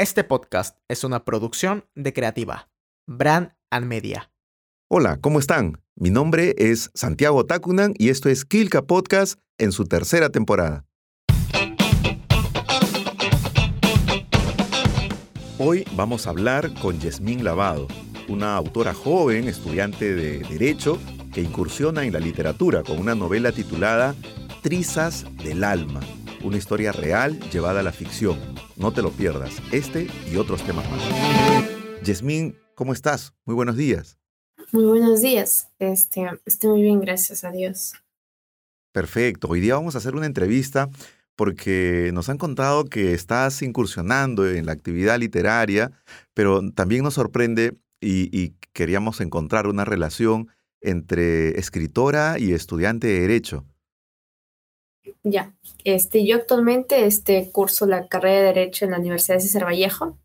Este 0.00 0.24
podcast 0.24 0.78
es 0.88 1.04
una 1.04 1.26
producción 1.26 1.84
de 1.94 2.14
Creativa, 2.14 2.70
Brand 3.06 3.52
and 3.68 3.84
Media. 3.84 4.32
Hola, 4.88 5.18
¿cómo 5.20 5.38
están? 5.38 5.82
Mi 5.94 6.08
nombre 6.08 6.54
es 6.56 6.90
Santiago 6.94 7.44
Takunan 7.44 7.92
y 7.98 8.08
esto 8.08 8.30
es 8.30 8.46
Kilka 8.46 8.80
Podcast 8.80 9.38
en 9.58 9.72
su 9.72 9.84
tercera 9.84 10.30
temporada. 10.30 10.86
Hoy 15.58 15.84
vamos 15.96 16.26
a 16.26 16.30
hablar 16.30 16.72
con 16.80 16.98
Yasmín 16.98 17.44
Lavado, 17.44 17.86
una 18.26 18.56
autora 18.56 18.94
joven, 18.94 19.48
estudiante 19.48 20.14
de 20.14 20.38
Derecho, 20.38 20.98
que 21.34 21.42
incursiona 21.42 22.04
en 22.04 22.14
la 22.14 22.20
literatura 22.20 22.84
con 22.84 22.98
una 22.98 23.14
novela 23.14 23.52
titulada 23.52 24.14
Trizas 24.62 25.26
del 25.44 25.62
Alma, 25.62 26.00
una 26.42 26.56
historia 26.56 26.90
real 26.90 27.38
llevada 27.50 27.80
a 27.80 27.82
la 27.82 27.92
ficción. 27.92 28.38
No 28.80 28.94
te 28.94 29.02
lo 29.02 29.10
pierdas, 29.10 29.60
este 29.72 30.06
y 30.32 30.36
otros 30.36 30.64
temas 30.64 30.90
más. 30.90 31.02
Yasmín, 32.02 32.56
¿cómo 32.74 32.94
estás? 32.94 33.34
Muy 33.44 33.54
buenos 33.54 33.76
días. 33.76 34.16
Muy 34.72 34.84
buenos 34.84 35.20
días. 35.20 35.68
Este, 35.78 36.26
estoy 36.46 36.70
muy 36.70 36.80
bien, 36.80 36.98
gracias 36.98 37.44
a 37.44 37.50
Dios. 37.50 37.92
Perfecto. 38.90 39.48
Hoy 39.48 39.60
día 39.60 39.74
vamos 39.74 39.96
a 39.96 39.98
hacer 39.98 40.14
una 40.16 40.24
entrevista 40.24 40.88
porque 41.36 42.10
nos 42.14 42.30
han 42.30 42.38
contado 42.38 42.86
que 42.86 43.12
estás 43.12 43.60
incursionando 43.60 44.48
en 44.48 44.64
la 44.64 44.72
actividad 44.72 45.18
literaria, 45.18 45.92
pero 46.32 46.62
también 46.72 47.04
nos 47.04 47.12
sorprende 47.12 47.76
y, 48.00 48.30
y 48.32 48.54
queríamos 48.72 49.20
encontrar 49.20 49.66
una 49.66 49.84
relación 49.84 50.48
entre 50.80 51.58
escritora 51.60 52.38
y 52.38 52.54
estudiante 52.54 53.08
de 53.08 53.20
Derecho. 53.20 53.66
Ya, 55.22 55.54
este, 55.84 56.26
yo 56.26 56.36
actualmente 56.36 57.06
este, 57.06 57.50
curso 57.50 57.86
la 57.86 58.08
carrera 58.08 58.40
de 58.40 58.46
Derecho 58.46 58.84
en 58.84 58.92
la 58.92 58.98
Universidad 58.98 59.36
de 59.36 59.42
César 59.42 59.64
Vallejo 59.64 60.18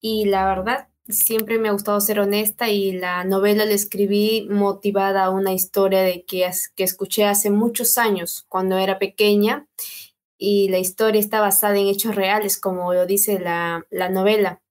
y 0.00 0.26
la 0.26 0.46
verdad 0.46 0.88
siempre 1.08 1.58
me 1.58 1.68
ha 1.68 1.72
gustado 1.72 2.00
ser 2.00 2.20
honesta 2.20 2.68
y 2.68 2.92
la 2.92 3.24
novela 3.24 3.64
la 3.64 3.72
escribí 3.72 4.46
motivada 4.50 5.24
a 5.24 5.30
una 5.30 5.52
historia 5.52 6.02
de 6.02 6.24
que, 6.24 6.48
que 6.76 6.84
escuché 6.84 7.24
hace 7.24 7.50
muchos 7.50 7.98
años 7.98 8.44
cuando 8.48 8.78
era 8.78 8.98
pequeña 8.98 9.66
y 10.38 10.68
la 10.68 10.78
historia 10.78 11.20
está 11.20 11.40
basada 11.40 11.76
en 11.76 11.86
hechos 11.86 12.14
reales, 12.14 12.58
como 12.58 12.94
lo 12.94 13.06
dice 13.06 13.38
la, 13.38 13.86
la 13.90 14.08
novela, 14.08 14.62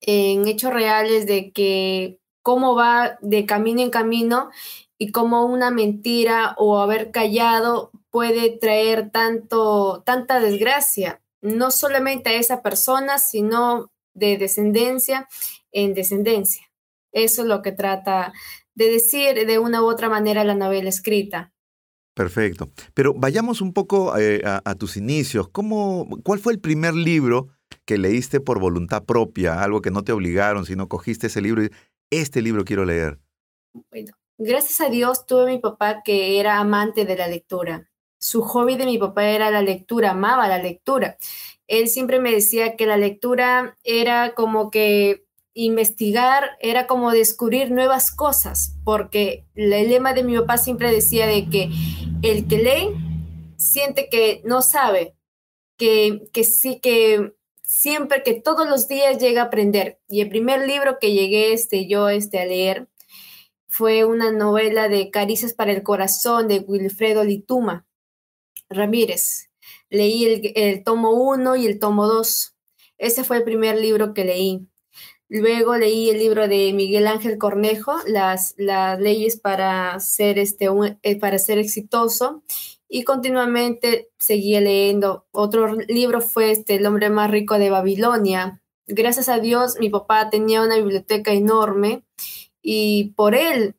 en 0.00 0.46
hechos 0.48 0.72
reales 0.72 1.26
de 1.26 1.52
que 1.52 2.18
cómo 2.42 2.74
va 2.74 3.18
de 3.20 3.44
camino 3.44 3.82
en 3.82 3.90
camino 3.90 4.50
y 4.98 5.12
cómo 5.12 5.44
una 5.44 5.70
mentira 5.70 6.54
o 6.58 6.78
haber 6.78 7.10
callado 7.10 7.90
puede 8.16 8.56
traer 8.56 9.10
tanto, 9.10 10.02
tanta 10.06 10.40
desgracia, 10.40 11.20
no 11.42 11.70
solamente 11.70 12.30
a 12.30 12.38
esa 12.40 12.62
persona, 12.62 13.18
sino 13.18 13.92
de 14.14 14.38
descendencia 14.38 15.28
en 15.70 15.92
descendencia. 15.92 16.62
Eso 17.12 17.42
es 17.42 17.48
lo 17.48 17.60
que 17.60 17.72
trata 17.72 18.32
de 18.74 18.90
decir 18.90 19.46
de 19.46 19.58
una 19.58 19.82
u 19.82 19.84
otra 19.84 20.08
manera 20.08 20.44
la 20.44 20.54
novela 20.54 20.88
escrita. 20.88 21.52
Perfecto. 22.14 22.70
Pero 22.94 23.12
vayamos 23.12 23.60
un 23.60 23.74
poco 23.74 24.16
eh, 24.16 24.40
a, 24.46 24.62
a, 24.64 24.74
tus 24.76 24.96
inicios. 24.96 25.50
¿Cómo, 25.50 26.08
¿Cuál 26.24 26.38
fue 26.38 26.54
el 26.54 26.58
primer 26.58 26.94
libro 26.94 27.48
que 27.84 27.98
leíste 27.98 28.40
por 28.40 28.60
voluntad 28.60 29.04
propia? 29.04 29.62
Algo 29.62 29.82
que 29.82 29.90
no 29.90 30.04
te 30.04 30.12
obligaron, 30.12 30.64
sino 30.64 30.88
cogiste 30.88 31.26
ese 31.26 31.42
libro 31.42 31.64
y 31.64 31.70
este 32.10 32.40
libro 32.40 32.64
quiero 32.64 32.86
leer. 32.86 33.18
Bueno, 33.90 34.14
gracias 34.38 34.80
a 34.80 34.88
Dios 34.88 35.26
tuve 35.26 35.42
a 35.42 35.54
mi 35.54 35.58
papá 35.58 36.00
que 36.02 36.40
era 36.40 36.58
amante 36.58 37.04
de 37.04 37.16
la 37.16 37.28
lectura. 37.28 37.90
Su 38.18 38.42
hobby 38.42 38.76
de 38.76 38.86
mi 38.86 38.98
papá 38.98 39.28
era 39.28 39.50
la 39.50 39.62
lectura, 39.62 40.10
amaba 40.10 40.48
la 40.48 40.58
lectura. 40.58 41.16
Él 41.66 41.88
siempre 41.88 42.20
me 42.20 42.32
decía 42.32 42.76
que 42.76 42.86
la 42.86 42.96
lectura 42.96 43.76
era 43.84 44.34
como 44.34 44.70
que 44.70 45.24
investigar, 45.54 46.50
era 46.60 46.86
como 46.86 47.10
descubrir 47.12 47.70
nuevas 47.70 48.10
cosas, 48.10 48.76
porque 48.84 49.46
el 49.54 49.70
lema 49.70 50.12
de 50.12 50.22
mi 50.22 50.36
papá 50.36 50.58
siempre 50.58 50.92
decía 50.92 51.26
de 51.26 51.48
que 51.48 51.70
el 52.22 52.46
que 52.46 52.58
lee 52.58 52.94
siente 53.56 54.08
que 54.10 54.42
no 54.44 54.60
sabe, 54.60 55.14
que, 55.78 56.28
que 56.32 56.44
sí, 56.44 56.78
que 56.80 57.32
siempre, 57.62 58.22
que 58.22 58.34
todos 58.34 58.68
los 58.68 58.86
días 58.86 59.18
llega 59.18 59.42
a 59.42 59.44
aprender. 59.46 59.98
Y 60.08 60.20
el 60.20 60.28
primer 60.28 60.66
libro 60.66 60.98
que 61.00 61.12
llegué 61.12 61.52
este, 61.52 61.88
yo 61.88 62.08
este, 62.08 62.38
a 62.38 62.46
leer 62.46 62.88
fue 63.66 64.04
una 64.04 64.32
novela 64.32 64.88
de 64.88 65.10
Caricias 65.10 65.52
para 65.52 65.72
el 65.72 65.82
Corazón 65.82 66.48
de 66.48 66.60
Wilfredo 66.60 67.24
Lituma. 67.24 67.85
Ramírez. 68.68 69.50
Leí 69.90 70.52
el, 70.54 70.84
tomo 70.84 71.12
1 71.12 71.56
y 71.56 71.66
el 71.66 71.78
tomo 71.78 72.06
2. 72.06 72.54
Ese 72.98 73.24
fue 73.24 73.38
el 73.38 73.44
primer 73.44 73.78
libro 73.78 74.14
que 74.14 74.24
leí. 74.24 74.66
Luego 75.28 75.76
leí 75.76 76.10
el 76.10 76.18
libro 76.18 76.46
de 76.46 76.72
Miguel 76.72 77.06
Ángel 77.08 77.36
Cornejo, 77.36 77.96
las, 78.06 78.54
las 78.56 79.00
leyes 79.00 79.36
para 79.38 79.98
ser, 79.98 80.38
este, 80.38 80.68
un, 80.70 80.98
eh, 81.02 81.18
para 81.18 81.38
ser 81.38 81.58
exitoso, 81.58 82.44
y 82.88 83.02
continuamente 83.02 84.08
seguía 84.18 84.60
leyendo. 84.60 85.26
Otro 85.32 85.74
libro 85.88 86.20
fue 86.20 86.52
este, 86.52 86.76
El 86.76 86.86
hombre 86.86 87.10
más 87.10 87.30
rico 87.30 87.58
de 87.58 87.70
Babilonia. 87.70 88.62
Gracias 88.86 89.28
a 89.28 89.40
Dios, 89.40 89.76
mi 89.80 89.90
papá 89.90 90.30
tenía 90.30 90.62
una 90.62 90.76
biblioteca 90.76 91.32
enorme 91.32 92.04
y 92.62 93.12
por 93.16 93.34
él, 93.34 93.74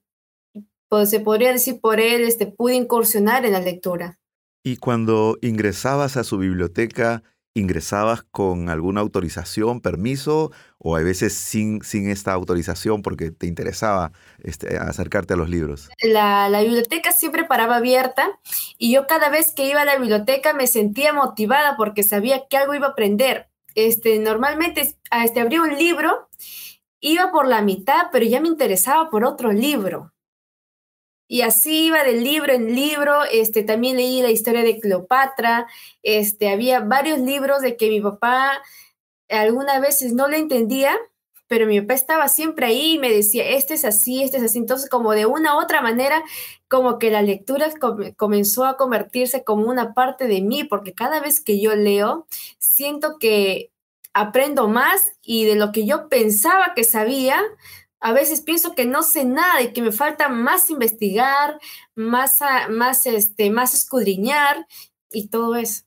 pues 0.89 1.09
se 1.09 1.21
podría 1.21 1.53
decir 1.53 1.79
por 1.79 2.01
él, 2.01 2.23
este, 2.23 2.47
pude 2.47 2.75
incursionar 2.75 3.45
en 3.45 3.53
la 3.53 3.61
lectura. 3.61 4.19
Y 4.67 4.75
cuando 4.75 5.37
ingresabas 5.41 6.17
a 6.17 6.25
su 6.25 6.37
biblioteca, 6.39 7.23
¿ingresabas 7.53 8.23
con 8.23 8.67
alguna 8.67 8.99
autorización, 8.99 9.79
permiso, 9.79 10.51
o 10.77 10.97
a 10.97 11.03
veces 11.03 11.33
sin, 11.35 11.81
sin 11.83 12.09
esta 12.09 12.33
autorización 12.33 13.01
porque 13.01 13.31
te 13.31 13.47
interesaba 13.47 14.11
este, 14.43 14.77
acercarte 14.77 15.35
a 15.35 15.37
los 15.37 15.47
libros? 15.47 15.87
La, 16.03 16.49
la, 16.49 16.63
biblioteca 16.63 17.13
siempre 17.13 17.45
paraba 17.45 17.77
abierta 17.77 18.27
y 18.77 18.91
yo 18.93 19.07
cada 19.07 19.29
vez 19.29 19.53
que 19.53 19.69
iba 19.69 19.83
a 19.83 19.85
la 19.85 19.97
biblioteca 19.97 20.51
me 20.51 20.67
sentía 20.67 21.13
motivada 21.13 21.77
porque 21.77 22.03
sabía 22.03 22.49
que 22.49 22.57
algo 22.57 22.75
iba 22.75 22.87
a 22.87 22.91
aprender. 22.91 23.47
Este, 23.73 24.19
normalmente 24.19 24.81
este, 25.23 25.39
abría 25.39 25.61
un 25.61 25.77
libro, 25.77 26.27
iba 26.99 27.31
por 27.31 27.47
la 27.47 27.61
mitad, 27.61 28.07
pero 28.11 28.25
ya 28.25 28.41
me 28.41 28.49
interesaba 28.49 29.09
por 29.09 29.23
otro 29.23 29.53
libro. 29.53 30.11
Y 31.27 31.41
así 31.41 31.87
iba 31.87 32.03
de 32.03 32.13
libro 32.13 32.53
en 32.53 32.73
libro, 32.73 33.23
este, 33.31 33.63
también 33.63 33.97
leí 33.97 34.21
la 34.21 34.31
historia 34.31 34.63
de 34.63 34.79
Cleopatra, 34.79 35.67
este, 36.03 36.49
había 36.49 36.79
varios 36.79 37.19
libros 37.19 37.61
de 37.61 37.75
que 37.75 37.89
mi 37.89 38.01
papá 38.01 38.61
algunas 39.29 39.81
veces 39.81 40.13
no 40.13 40.27
le 40.27 40.37
entendía, 40.37 40.95
pero 41.47 41.65
mi 41.65 41.79
papá 41.81 41.93
estaba 41.93 42.27
siempre 42.27 42.67
ahí 42.67 42.93
y 42.93 42.99
me 42.99 43.11
decía, 43.11 43.47
este 43.49 43.73
es 43.73 43.85
así, 43.85 44.23
este 44.23 44.37
es 44.37 44.43
así. 44.43 44.57
Entonces, 44.57 44.89
como 44.89 45.13
de 45.13 45.25
una 45.25 45.55
u 45.55 45.61
otra 45.61 45.81
manera, 45.81 46.23
como 46.67 46.99
que 46.99 47.09
la 47.09 47.21
lectura 47.21 47.69
com 47.79 47.97
comenzó 48.15 48.65
a 48.65 48.77
convertirse 48.77 49.43
como 49.43 49.69
una 49.69 49.93
parte 49.93 50.27
de 50.27 50.41
mí, 50.41 50.63
porque 50.63 50.93
cada 50.93 51.19
vez 51.21 51.41
que 51.41 51.59
yo 51.59 51.75
leo, 51.75 52.27
siento 52.59 53.17
que 53.19 53.71
aprendo 54.13 54.67
más 54.67 55.13
y 55.21 55.45
de 55.45 55.55
lo 55.55 55.71
que 55.71 55.85
yo 55.85 56.09
pensaba 56.09 56.73
que 56.75 56.83
sabía, 56.83 57.41
a 57.99 58.13
veces 58.13 58.41
pienso 58.41 58.75
que 58.75 58.85
no 58.85 59.03
sé 59.03 59.25
nada 59.25 59.61
y 59.61 59.73
que 59.73 59.81
me 59.81 59.91
falta 59.91 60.29
más 60.29 60.69
investigar, 60.69 61.59
más, 61.95 62.39
más, 62.69 63.05
este, 63.05 63.49
más 63.49 63.73
escudriñar 63.73 64.67
y 65.11 65.27
todo 65.27 65.55
eso. 65.55 65.83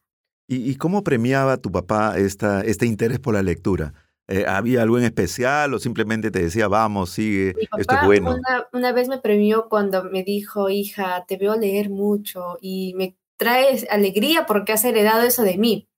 ¿Y, 0.48 0.70
y 0.70 0.76
cómo 0.76 1.04
premiaba 1.04 1.58
tu 1.58 1.70
papá 1.70 2.18
esta, 2.18 2.62
este 2.62 2.86
interés 2.86 3.20
por 3.20 3.34
la 3.34 3.42
lectura? 3.42 3.94
Eh, 4.26 4.44
¿Había 4.46 4.82
algo 4.82 4.96
en 4.96 5.04
especial 5.04 5.74
o 5.74 5.80
simplemente 5.80 6.30
te 6.30 6.40
decía, 6.40 6.68
vamos, 6.68 7.10
sigue, 7.10 7.52
papá 7.68 7.80
esto 7.80 7.94
es 7.96 8.06
bueno? 8.06 8.36
Una, 8.36 8.66
una 8.72 8.92
vez 8.92 9.08
me 9.08 9.18
premió 9.18 9.68
cuando 9.68 10.04
me 10.04 10.22
dijo, 10.22 10.70
hija, 10.70 11.24
te 11.26 11.36
veo 11.36 11.56
leer 11.56 11.90
mucho 11.90 12.56
y 12.60 12.94
me 12.96 13.16
trae 13.40 13.88
alegría 13.88 14.44
porque 14.44 14.74
has 14.74 14.84
heredado 14.84 15.22
eso 15.22 15.44
de 15.44 15.56
mí. 15.56 15.88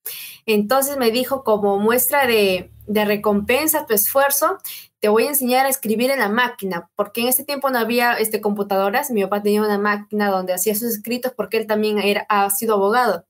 Entonces 0.46 0.96
me 0.96 1.10
dijo, 1.10 1.42
como 1.42 1.76
muestra 1.76 2.24
de, 2.24 2.70
de 2.86 3.04
recompensa 3.04 3.80
a 3.80 3.86
tu 3.86 3.94
esfuerzo, 3.94 4.58
te 5.00 5.08
voy 5.08 5.24
a 5.24 5.30
enseñar 5.30 5.66
a 5.66 5.68
escribir 5.68 6.12
en 6.12 6.20
la 6.20 6.28
máquina, 6.28 6.88
porque 6.94 7.22
en 7.22 7.26
ese 7.26 7.44
tiempo 7.44 7.68
no 7.70 7.80
había 7.80 8.12
este, 8.12 8.40
computadoras, 8.40 9.10
mi 9.10 9.22
papá 9.24 9.42
tenía 9.42 9.60
una 9.60 9.76
máquina 9.76 10.30
donde 10.30 10.52
hacía 10.52 10.76
sus 10.76 10.90
escritos 10.90 11.32
porque 11.36 11.56
él 11.56 11.66
también 11.66 11.98
era, 11.98 12.24
ha 12.28 12.48
sido 12.50 12.74
abogado. 12.74 13.26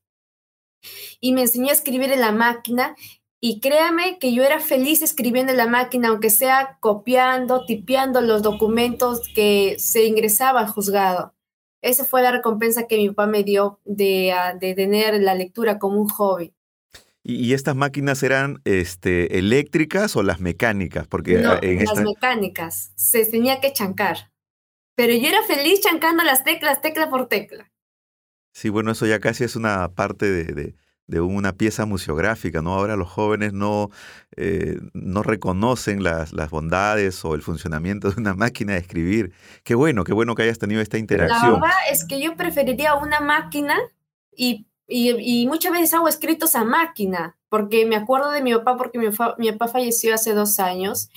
Y 1.19 1.33
me 1.33 1.41
enseñó 1.41 1.71
a 1.71 1.73
escribir 1.73 2.13
en 2.13 2.21
la 2.21 2.33
máquina 2.33 2.95
y 3.41 3.61
créame 3.61 4.19
que 4.19 4.35
yo 4.35 4.43
era 4.43 4.61
feliz 4.61 5.01
escribiendo 5.01 5.53
en 5.53 5.59
la 5.59 5.69
máquina, 5.69 6.09
aunque 6.09 6.29
sea 6.29 6.77
copiando, 6.81 7.65
tipeando 7.65 8.21
los 8.21 8.43
documentos 8.43 9.23
que 9.35 9.77
se 9.79 10.05
ingresaba 10.05 10.61
al 10.61 10.69
juzgado. 10.69 11.33
Esa 11.83 12.05
fue 12.05 12.23
la 12.23 12.33
recompensa 12.33 12.87
que 12.87 12.97
mi 12.97 13.09
papá 13.09 13.27
me 13.27 13.43
dio 13.43 13.81
de, 13.85 14.33
de 14.61 14.75
tener 14.75 15.21
la 15.21 15.35
lectura 15.35 15.79
como 15.79 16.01
un 16.01 16.09
hobby. 16.09 16.55
¿Y, 17.25 17.53
estas 17.53 17.77
máquinas 17.77 18.23
eran 18.23 18.61
este, 18.65 19.39
eléctricas 19.39 20.17
o 20.17 20.23
las 20.23 20.41
mecánicas? 20.41 21.07
Porque 21.07 21.39
no, 21.39 21.59
en 21.63 21.79
las 21.79 21.91
esta... 21.91 22.03
mecánicas. 22.03 22.93
Se 22.97 23.25
tenía 23.27 23.61
que 23.61 23.73
chancar. 23.73 24.33
Pero 24.97 25.15
yo 25.15 25.29
era 25.29 25.43
feliz 25.45 25.81
chancando 25.81 26.25
las 26.25 26.45
teclas, 26.45 26.81
tecla 26.81 27.11
por 27.11 27.29
tecla. 27.29 27.71
Sí, 28.53 28.69
bueno, 28.69 28.91
eso 28.91 29.07
ya 29.07 29.21
casi 29.21 29.45
es 29.45 29.57
una 29.57 29.95
parte 29.95 30.31
de, 30.31 30.45
de, 30.45 30.75
de 31.07 31.21
una 31.21 31.53
pieza 31.53 31.85
museográfica, 31.85 32.63
¿no? 32.63 32.75
Ahora 32.75 32.97
los 32.97 33.09
jóvenes 33.09 33.53
no, 33.53 33.91
eh, 34.37 34.79
no 34.95 35.23
reconocen 35.23 36.03
las, 36.03 36.33
las, 36.33 36.51
bondades 36.51 37.25
o 37.25 37.35
el 37.35 37.43
funcionamiento 37.43 38.11
de 38.11 38.21
una 38.21 38.35
máquina 38.35 38.75
de 38.75 38.79
escribir. 38.79 39.33
Qué 39.65 39.75
bueno, 39.75 40.05
qué 40.05 40.13
bueno 40.13 40.35
que 40.35 40.43
hayas 40.43 40.59
tenido 40.59 40.81
esta 40.81 40.99
interacción. 40.99 41.55
La 41.55 41.61
verdad 41.61 41.77
es 41.91 42.05
que 42.05 42.21
yo 42.21 42.37
preferiría 42.37 42.95
una 42.95 43.21
máquina 43.21 43.77
y, 44.35 44.67
y, 44.87 45.47
muchas 45.47 45.73
veces 45.73 45.95
hago 45.95 46.09
escritos 46.09 46.55
a 46.55 46.65
máquina, 46.65 47.37
porque 47.49 47.85
me 47.87 47.97
acuerdo 47.97 48.31
de 48.31 48.43
mi 48.43 48.55
papá, 48.55 48.77
porque 48.77 48.99
mi, 48.99 49.07
mi 49.39 49.53
papá 49.53 49.69
falleció 49.69 50.15
hace 50.15 50.33
dos 50.35 50.59
años 50.59 51.11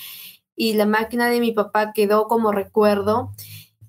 y 0.55 0.73
la 0.73 0.85
máquina 0.85 1.29
de 1.29 1.39
mi 1.39 1.51
papá 1.51 1.91
quedó 1.93 2.27
como 2.27 2.51
recuerdo 2.51 3.31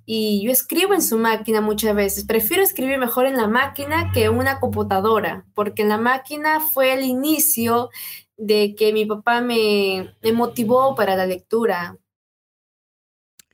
y 0.09 0.41
yo 0.45 0.53
escribo 0.53 0.95
en 0.95 1.03
su 1.03 1.19
máquina 1.19 1.61
muchas 1.61 1.95
veces. 1.95 2.25
Prefiero 2.25 2.63
escribir 2.63 2.97
mejor 2.97 3.27
en 3.27 3.37
la 3.37 3.49
máquina 3.49 4.13
que 4.13 4.25
en 4.25 4.39
una 4.39 4.61
computadora, 4.61 5.45
porque 5.53 5.83
en 5.83 5.89
la 5.89 5.99
máquina 5.99 6.61
fue 6.61 6.95
el 6.95 7.05
inicio 7.05 7.91
de 8.37 8.77
que 8.77 8.93
mi 8.93 9.05
papá 9.05 9.41
me, 9.41 10.15
motivó 10.33 10.95
para 10.95 11.17
la 11.17 11.27
lectura. 11.27 11.99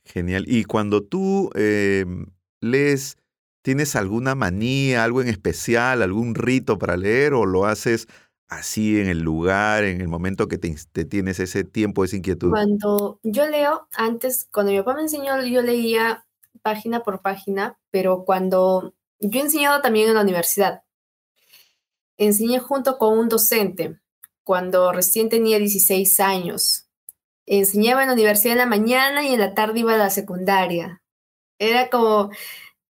Genial. 0.05 0.45
Y 0.47 0.65
cuando 0.65 1.01
tú 1.01 1.49
em, 1.55 2.27
lees, 2.61 3.17
¿tienes 3.63 3.95
alguna 3.95 4.35
manía, 4.35 5.03
algo 5.03 5.23
en 5.23 5.29
especial, 5.29 6.03
algún 6.03 6.35
rito 6.35 6.77
para 6.77 6.97
leer 6.97 7.33
o 7.33 7.47
lo 7.47 7.65
haces 7.65 8.07
así 8.47 8.99
en 8.99 9.07
el 9.07 9.21
lugar, 9.21 9.85
en 9.85 10.01
el 10.01 10.07
momento 10.07 10.47
que 10.47 10.59
te, 10.59 10.75
te, 10.91 11.05
tienes 11.05 11.39
ese 11.39 11.63
tiempo, 11.63 12.03
esa 12.03 12.17
inquietud? 12.17 12.51
Cuando 12.51 13.19
yo 13.23 13.47
leo, 13.47 13.87
antes, 13.95 14.47
cuando 14.51 14.71
mi 14.71 14.77
papá 14.77 14.93
me 14.93 15.01
enseñó, 15.01 15.41
yo 15.43 15.63
leía 15.63 16.27
página 16.63 17.03
por 17.03 17.21
página, 17.21 17.77
pero 17.91 18.25
cuando 18.25 18.95
yo 19.19 19.39
he 19.39 19.43
enseñado 19.43 19.81
también 19.81 20.09
en 20.09 20.15
la 20.15 20.21
universidad, 20.21 20.83
enseñé 22.17 22.59
junto 22.59 22.97
con 22.97 23.17
un 23.17 23.29
docente 23.29 23.99
cuando 24.43 24.91
recién 24.91 25.29
tenía 25.29 25.59
16 25.59 26.19
años. 26.19 26.87
Enseñaba 27.45 28.01
en 28.01 28.07
la 28.07 28.13
universidad 28.13 28.53
en 28.53 28.59
la 28.59 28.65
mañana 28.65 29.23
y 29.23 29.33
en 29.33 29.39
la 29.39 29.53
tarde 29.53 29.81
iba 29.81 29.93
a 29.93 29.97
la 29.97 30.09
secundaria. 30.09 31.01
Era 31.59 31.89
como 31.89 32.31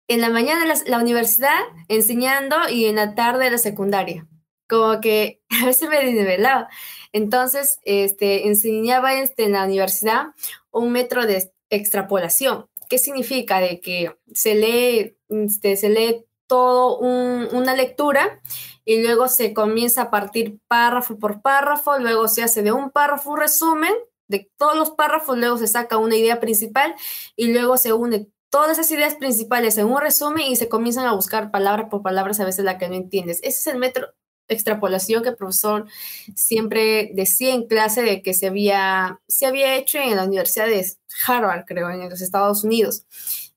en 0.07 0.21
la 0.21 0.29
mañana 0.29 0.65
la, 0.65 0.75
la 0.85 0.99
universidad 0.99 1.59
enseñando 1.89 2.55
y 2.69 2.85
en 2.85 2.95
la 2.95 3.15
tarde 3.15 3.51
la 3.51 3.57
secundaria. 3.57 4.27
Como 4.67 4.99
que 5.01 5.41
a 5.61 5.65
veces 5.65 5.89
me 5.89 6.03
desvelaba. 6.03 6.69
Entonces, 7.13 7.79
este, 7.83 8.47
enseñaba 8.47 9.13
este, 9.13 9.45
en 9.45 9.53
la 9.53 9.65
universidad 9.65 10.27
un 10.71 10.91
metro 10.91 11.25
de 11.25 11.51
extrapolación. 11.69 12.67
¿Qué 12.87 12.97
significa? 12.97 13.59
De 13.59 13.81
que 13.81 14.17
se 14.33 14.55
lee, 14.55 15.17
este, 15.29 15.75
se 15.77 15.89
lee 15.89 16.25
todo 16.47 16.97
una 16.99 17.75
lectura 17.75 18.41
y 18.85 19.01
luego 19.03 19.27
se 19.27 19.53
comienza 19.53 20.03
a 20.03 20.11
partir 20.11 20.59
párrafo 20.67 21.19
por 21.19 21.41
párrafo, 21.41 21.99
luego 21.99 22.27
se 22.27 22.43
hace 22.43 22.63
de 22.63 22.71
un 22.71 22.89
párrafo 22.89 23.31
un 23.31 23.39
resumen 23.39 23.93
de 24.29 24.49
todos 24.57 24.77
los 24.77 24.91
párrafos, 24.91 25.37
luego 25.37 25.57
se 25.57 25.67
saca 25.67 25.97
una 25.97 26.15
idea 26.15 26.39
principal 26.39 26.95
y 27.35 27.51
luego 27.51 27.77
se 27.77 27.93
une 27.93 28.27
todas 28.49 28.71
esas 28.71 28.89
ideas 28.91 29.15
principales 29.15 29.77
en 29.77 29.87
un 29.87 29.99
resumen 29.99 30.45
y 30.47 30.55
se 30.55 30.69
comienzan 30.69 31.05
a 31.05 31.13
buscar 31.13 31.51
palabra 31.51 31.89
por 31.89 32.01
palabra 32.01 32.33
a 32.39 32.45
veces 32.45 32.63
la 32.63 32.77
que 32.77 32.87
no 32.87 32.95
entiendes. 32.95 33.39
Ese 33.43 33.59
es 33.59 33.67
el 33.67 33.77
método 33.77 34.07
extrapolación 34.47 35.23
que 35.23 35.29
el 35.29 35.35
profesor 35.35 35.87
siempre 36.35 37.11
decía 37.13 37.53
en 37.53 37.67
clase 37.67 38.01
de 38.01 38.21
que 38.21 38.33
se 38.33 38.47
había, 38.47 39.19
se 39.27 39.45
había 39.45 39.75
hecho 39.75 39.97
en 39.97 40.15
la 40.15 40.23
Universidad 40.23 40.67
de 40.67 40.85
Harvard, 41.27 41.65
creo, 41.65 41.89
en 41.89 42.09
los 42.09 42.21
Estados 42.21 42.63
Unidos. 42.63 43.05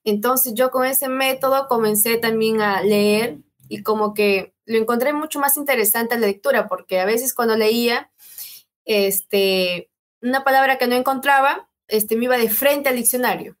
Entonces 0.03 0.53
yo 0.53 0.71
con 0.71 0.85
ese 0.85 1.07
método 1.07 1.67
comencé 1.67 2.17
también 2.17 2.61
a 2.61 2.81
leer 2.81 3.37
y 3.69 3.83
como 3.83 4.13
que 4.13 4.53
lo 4.65 4.77
encontré 4.77 5.13
mucho 5.13 5.39
más 5.39 5.57
interesante 5.57 6.17
la 6.17 6.27
lectura, 6.27 6.67
porque 6.67 6.99
a 6.99 7.05
veces 7.05 7.33
cuando 7.33 7.55
leía 7.55 8.11
este, 8.85 9.89
una 10.21 10.43
palabra 10.43 10.77
que 10.77 10.87
no 10.87 10.95
encontraba, 10.95 11.69
este, 11.87 12.15
me 12.15 12.25
iba 12.25 12.37
de 12.37 12.49
frente 12.49 12.89
al 12.89 12.95
diccionario. 12.95 13.57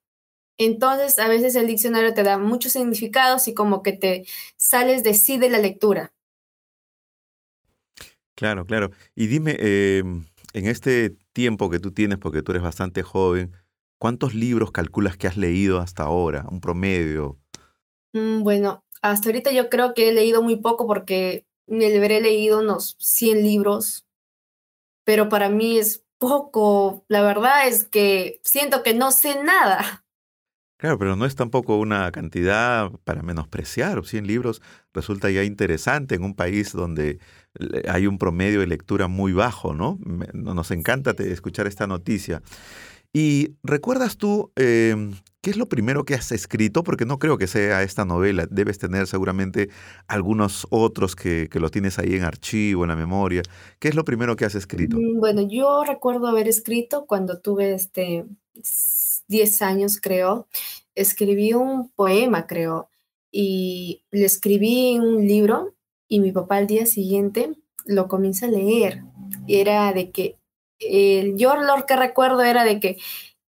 Entonces, 0.57 1.17
a 1.17 1.27
veces 1.27 1.55
el 1.55 1.67
diccionario 1.67 2.13
te 2.13 2.23
da 2.23 2.37
muchos 2.37 2.73
significados 2.73 3.47
y 3.47 3.53
como 3.53 3.81
que 3.81 3.93
te 3.93 4.25
sales 4.57 5.03
de 5.03 5.13
sí 5.13 5.37
de 5.37 5.49
la 5.49 5.57
lectura. 5.57 6.13
Claro, 8.41 8.65
claro. 8.65 8.89
Y 9.13 9.27
dime, 9.27 9.55
em, 9.59 10.25
en 10.53 10.65
este 10.65 11.15
tiempo 11.31 11.69
que 11.69 11.79
tú 11.79 11.91
tienes, 11.91 12.17
porque 12.17 12.41
tú 12.41 12.53
eres 12.53 12.63
bastante 12.63 13.03
joven, 13.03 13.51
¿cuántos 13.99 14.33
libros 14.33 14.71
calculas 14.71 15.15
que 15.15 15.27
has 15.27 15.37
leído 15.37 15.77
hasta 15.77 16.01
ahora? 16.01 16.47
Un 16.49 16.59
promedio. 16.59 17.37
Mm, 18.13 18.41
bueno, 18.41 18.83
hasta 19.03 19.29
ahorita 19.29 19.51
yo 19.51 19.69
creo 19.69 19.93
que 19.93 20.09
he 20.09 20.11
leído 20.11 20.41
muy 20.41 20.55
poco 20.55 20.87
porque 20.87 21.45
me 21.67 21.95
habré 21.95 22.19
leído 22.19 22.61
unos 22.61 22.95
100 22.97 23.43
libros, 23.43 24.07
pero 25.05 25.29
para 25.29 25.47
mí 25.49 25.77
es 25.77 26.03
poco. 26.17 27.05
La 27.09 27.21
verdad 27.21 27.67
es 27.67 27.83
que 27.83 28.41
siento 28.43 28.81
que 28.81 28.95
no 28.95 29.11
sé 29.11 29.43
nada. 29.43 30.03
Claro, 30.81 30.97
pero 30.97 31.15
no 31.15 31.27
es 31.27 31.35
tampoco 31.35 31.77
una 31.77 32.11
cantidad 32.11 32.89
para 33.03 33.21
menospreciar. 33.21 34.03
100 34.03 34.25
libros 34.25 34.63
resulta 34.95 35.29
ya 35.29 35.43
interesante 35.43 36.15
en 36.15 36.23
un 36.23 36.33
país 36.33 36.73
donde 36.73 37.19
hay 37.87 38.07
un 38.07 38.17
promedio 38.17 38.61
de 38.61 38.65
lectura 38.65 39.07
muy 39.07 39.31
bajo, 39.31 39.75
¿no? 39.75 39.99
Nos 40.33 40.71
encanta 40.71 41.11
escuchar 41.19 41.67
esta 41.67 41.85
noticia. 41.85 42.41
¿Y 43.13 43.57
recuerdas 43.61 44.17
tú 44.17 44.51
em, 44.55 45.13
qué 45.41 45.51
es 45.51 45.57
lo 45.57 45.69
primero 45.69 46.03
que 46.03 46.15
has 46.15 46.31
escrito? 46.31 46.81
Porque 46.81 47.05
no 47.05 47.19
creo 47.19 47.37
que 47.37 47.45
sea 47.45 47.83
esta 47.83 48.03
novela. 48.03 48.47
Debes 48.49 48.79
tener 48.79 49.05
seguramente 49.05 49.69
algunos 50.07 50.65
otros 50.71 51.15
que, 51.15 51.47
que 51.51 51.59
lo 51.59 51.69
tienes 51.69 51.99
ahí 51.99 52.15
en 52.15 52.23
archivo, 52.23 52.85
en 52.85 52.87
la 52.87 52.95
memoria. 52.95 53.43
¿Qué 53.77 53.87
es 53.87 53.93
lo 53.93 54.03
primero 54.03 54.35
que 54.35 54.45
has 54.45 54.55
escrito? 54.55 54.97
Mm, 54.97 55.19
bueno, 55.19 55.47
yo 55.47 55.83
recuerdo 55.83 56.25
haber 56.25 56.47
escrito 56.47 57.05
cuando 57.05 57.39
tuve 57.39 57.75
este 57.75 58.25
10 59.27 59.61
años, 59.61 59.99
creo, 60.01 60.47
escribí 60.95 61.53
un 61.53 61.89
poema, 61.91 62.47
creo, 62.47 62.89
y 63.31 64.03
le 64.11 64.25
escribí 64.25 64.99
un 64.99 65.27
libro 65.27 65.75
y 66.07 66.19
mi 66.19 66.31
papá 66.31 66.57
al 66.57 66.67
día 66.67 66.85
siguiente 66.85 67.55
lo 67.85 68.07
comienza 68.07 68.47
a 68.47 68.49
leer. 68.49 69.03
Y 69.47 69.57
era 69.57 69.93
de 69.93 70.11
que, 70.11 70.37
el 70.79 71.37
yo 71.37 71.55
lo 71.55 71.85
que 71.85 71.95
recuerdo 71.95 72.41
era 72.41 72.65
de 72.65 72.79
que 72.79 72.97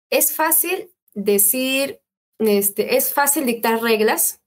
es 0.10 0.36
fácil 0.36 0.92
decir, 1.14 2.02
este, 2.40 2.98
es 2.98 3.14
fácil 3.14 3.46
dictar 3.46 3.82
reglas, 3.82 4.42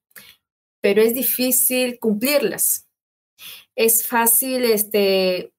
pero 0.82 1.00
es 1.00 1.14
difícil 1.14 1.98
cumplirlas. 1.98 2.86
Es 3.74 4.06
fácil 4.06 4.66
este, 4.66 5.53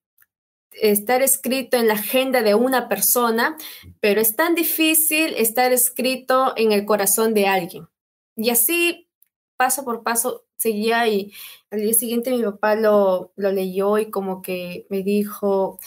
estar 0.80 1.22
escrito 1.22 1.76
en 1.76 1.88
la 1.88 1.94
agenda 1.94 2.42
de 2.42 2.54
una 2.54 2.88
persona, 2.88 3.56
pero 4.00 4.20
es 4.20 4.36
tan 4.36 4.54
difícil 4.54 5.34
estar 5.36 5.72
escrito 5.72 6.52
en 6.56 6.72
el 6.72 6.84
corazón 6.84 7.34
de 7.34 7.46
alguien. 7.46 7.88
Y 8.36 8.50
así, 8.50 9.08
paso 9.56 9.84
por 9.84 10.02
paso, 10.02 10.44
seguía 10.56 11.08
y 11.08 11.32
al 11.70 11.80
día 11.80 11.94
siguiente 11.94 12.30
mi 12.30 12.42
papá 12.42 12.74
lo, 12.76 13.32
lo 13.36 13.52
leyó 13.52 13.98
y 13.98 14.10
como 14.10 14.42
que 14.42 14.86
me 14.90 15.02
dijo, 15.02 15.78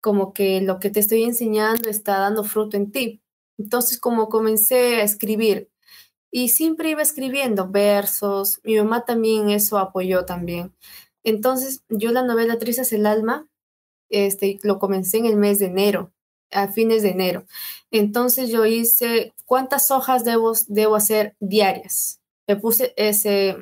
como 0.00 0.32
que 0.34 0.60
lo 0.60 0.80
que 0.80 0.90
te 0.90 1.00
estoy 1.00 1.22
enseñando 1.24 1.88
está 1.88 2.18
dando 2.18 2.44
fruto 2.44 2.76
en 2.76 2.92
ti. 2.92 3.22
Entonces, 3.58 3.98
como 4.00 4.28
comencé 4.28 4.96
a 4.96 5.04
escribir 5.04 5.70
y 6.30 6.48
siempre 6.50 6.90
iba 6.90 7.02
escribiendo 7.02 7.68
versos, 7.70 8.60
mi 8.64 8.76
mamá 8.76 9.04
también 9.04 9.50
eso 9.50 9.78
apoyó 9.78 10.24
también. 10.24 10.74
Entonces, 11.24 11.84
yo 11.88 12.10
la 12.12 12.22
novela 12.24 12.58
Trizas 12.58 12.92
el 12.92 13.06
Alma 13.06 13.48
este, 14.12 14.58
lo 14.62 14.78
comencé 14.78 15.18
en 15.18 15.26
el 15.26 15.36
mes 15.36 15.58
de 15.58 15.66
enero, 15.66 16.12
a 16.52 16.68
fines 16.68 17.02
de 17.02 17.10
enero. 17.10 17.44
Entonces 17.90 18.50
yo 18.50 18.64
hice, 18.64 19.34
¿cuántas 19.44 19.90
hojas 19.90 20.24
debo, 20.24 20.52
debo 20.68 20.94
hacer 20.94 21.34
diarias? 21.40 22.20
Me 22.46 22.56
puse 22.56 22.92
ese, 22.96 23.56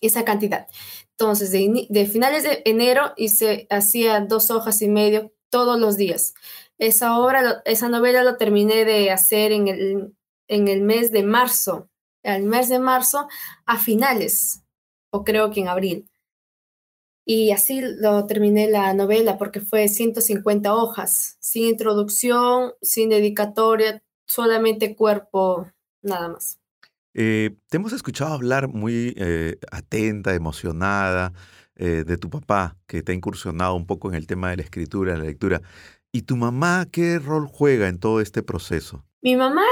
esa 0.00 0.24
cantidad. 0.24 0.66
Entonces, 1.12 1.52
de, 1.52 2.06
finales 2.06 2.44
de 2.44 2.62
enero 2.64 3.12
hice, 3.16 3.66
hacía 3.70 4.20
dos 4.20 4.50
hojas 4.50 4.80
y 4.80 4.88
medio 4.88 5.32
todos 5.50 5.78
los 5.78 5.96
días. 5.96 6.34
Esa 6.78 7.18
obra, 7.18 7.62
esa 7.66 7.88
novela 7.88 8.24
lo 8.24 8.36
terminé 8.38 8.86
de 8.86 9.10
hacer 9.10 9.52
en 9.52 9.68
el, 9.68 10.16
en 10.48 10.68
el 10.68 10.80
mes 10.80 11.12
de 11.12 11.22
marzo, 11.22 11.90
el 12.22 12.44
mes 12.44 12.70
de 12.70 12.78
marzo 12.78 13.28
a 13.66 13.78
finales, 13.78 14.62
o 15.12 15.24
creo 15.24 15.50
que 15.50 15.60
en 15.60 15.68
abril. 15.68 16.09
Y 17.24 17.50
así 17.52 17.80
lo 17.80 18.26
terminé 18.26 18.68
la 18.68 18.92
novela 18.94 19.38
porque 19.38 19.60
fue 19.60 19.88
150 19.88 20.74
hojas, 20.74 21.36
sin 21.40 21.66
introducción, 21.66 22.72
sin 22.82 23.10
dedicatoria, 23.10 24.02
solamente 24.26 24.96
cuerpo, 24.96 25.70
nada 26.02 26.28
más. 26.28 26.58
Eh, 27.14 27.56
te 27.68 27.76
hemos 27.76 27.92
escuchado 27.92 28.34
hablar 28.34 28.68
muy 28.68 29.14
eh, 29.16 29.58
atenta, 29.70 30.34
emocionada 30.34 31.32
eh, 31.76 32.04
de 32.06 32.16
tu 32.16 32.30
papá, 32.30 32.76
que 32.86 33.02
te 33.02 33.12
ha 33.12 33.14
incursionado 33.14 33.74
un 33.74 33.86
poco 33.86 34.08
en 34.08 34.14
el 34.14 34.26
tema 34.26 34.50
de 34.50 34.58
la 34.58 34.62
escritura, 34.62 35.16
la 35.16 35.24
lectura. 35.24 35.62
¿Y 36.12 36.22
tu 36.22 36.36
mamá 36.36 36.86
qué 36.90 37.18
rol 37.18 37.46
juega 37.46 37.88
en 37.88 37.98
todo 37.98 38.20
este 38.20 38.42
proceso? 38.42 39.04
Mi 39.22 39.36
mamá, 39.36 39.64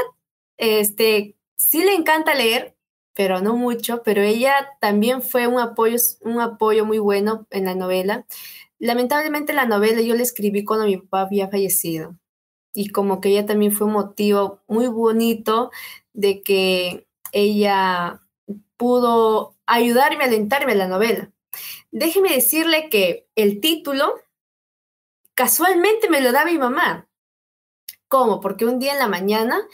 este, 0.57 1.37
sí 1.57 1.85
le 1.85 1.95
encanta 1.95 2.35
leer, 2.35 2.78
pero 3.19 3.41
no 3.41 3.57
mucho, 3.57 4.05
pero 4.05 4.23
ella 4.23 4.77
también 4.81 5.23
fue 5.23 5.49
un 5.49 5.59
apoyo, 5.59 5.97
un 6.21 6.41
apoyo 6.41 6.87
muy 6.87 7.01
bueno 7.01 7.49
en 7.51 7.65
la 7.65 7.75
novela. 7.75 8.25
Lamentablemente 8.79 9.53
la 9.53 9.67
novela 9.67 10.01
yo 10.03 10.15
la 10.15 10.23
escribí 10.23 10.65
cuando 10.65 10.87
mi 10.87 10.99
papá 10.99 11.23
había 11.23 11.49
fallecido 11.49 12.17
y 12.73 12.91
como 12.91 13.21
que 13.21 13.31
ella 13.31 13.45
también 13.45 13.73
fue 13.73 13.89
un 13.89 13.95
motivo 13.95 14.61
muy 14.69 14.87
bonito 14.87 15.73
de 16.13 16.43
que 16.45 17.09
ella 17.33 18.23
pudo 18.77 19.57
ayudarme, 19.67 20.23
alentarme 20.23 20.71
a 20.71 20.77
la 20.77 20.87
novela. 20.87 21.33
Déjeme 21.91 22.33
decirle 22.33 22.89
que 22.89 23.27
el 23.35 23.61
título 23.61 24.15
casualmente 25.35 26.09
me 26.09 26.21
lo 26.21 26.31
da 26.31 26.45
mi 26.45 26.57
mamá. 26.57 27.09
¿Cómo? 28.07 28.39
Porque 28.39 28.65
un 28.65 28.79
día 28.79 28.93
en 28.93 29.01
la 29.01 29.09
mañana 29.09 29.67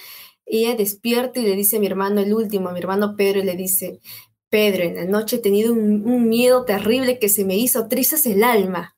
ella 0.46 0.74
despierta 0.76 1.40
y 1.40 1.44
le 1.44 1.56
dice 1.56 1.76
a 1.76 1.80
mi 1.80 1.86
hermano, 1.86 2.20
el 2.20 2.32
último, 2.32 2.68
a 2.68 2.72
mi 2.72 2.80
hermano 2.80 3.16
Pedro, 3.16 3.40
y 3.40 3.44
le 3.44 3.56
dice, 3.56 4.00
Pedro, 4.48 4.84
en 4.84 4.94
la 4.94 5.04
noche 5.04 5.36
he 5.36 5.40
tenido 5.40 5.72
un, 5.72 6.28
miedo 6.28 6.64
terrible 6.64 7.18
que 7.18 7.28
se 7.28 7.44
me 7.44 7.56
hizo 7.56 7.88
trizas 7.88 8.26
el 8.26 8.44
alma. 8.44 8.96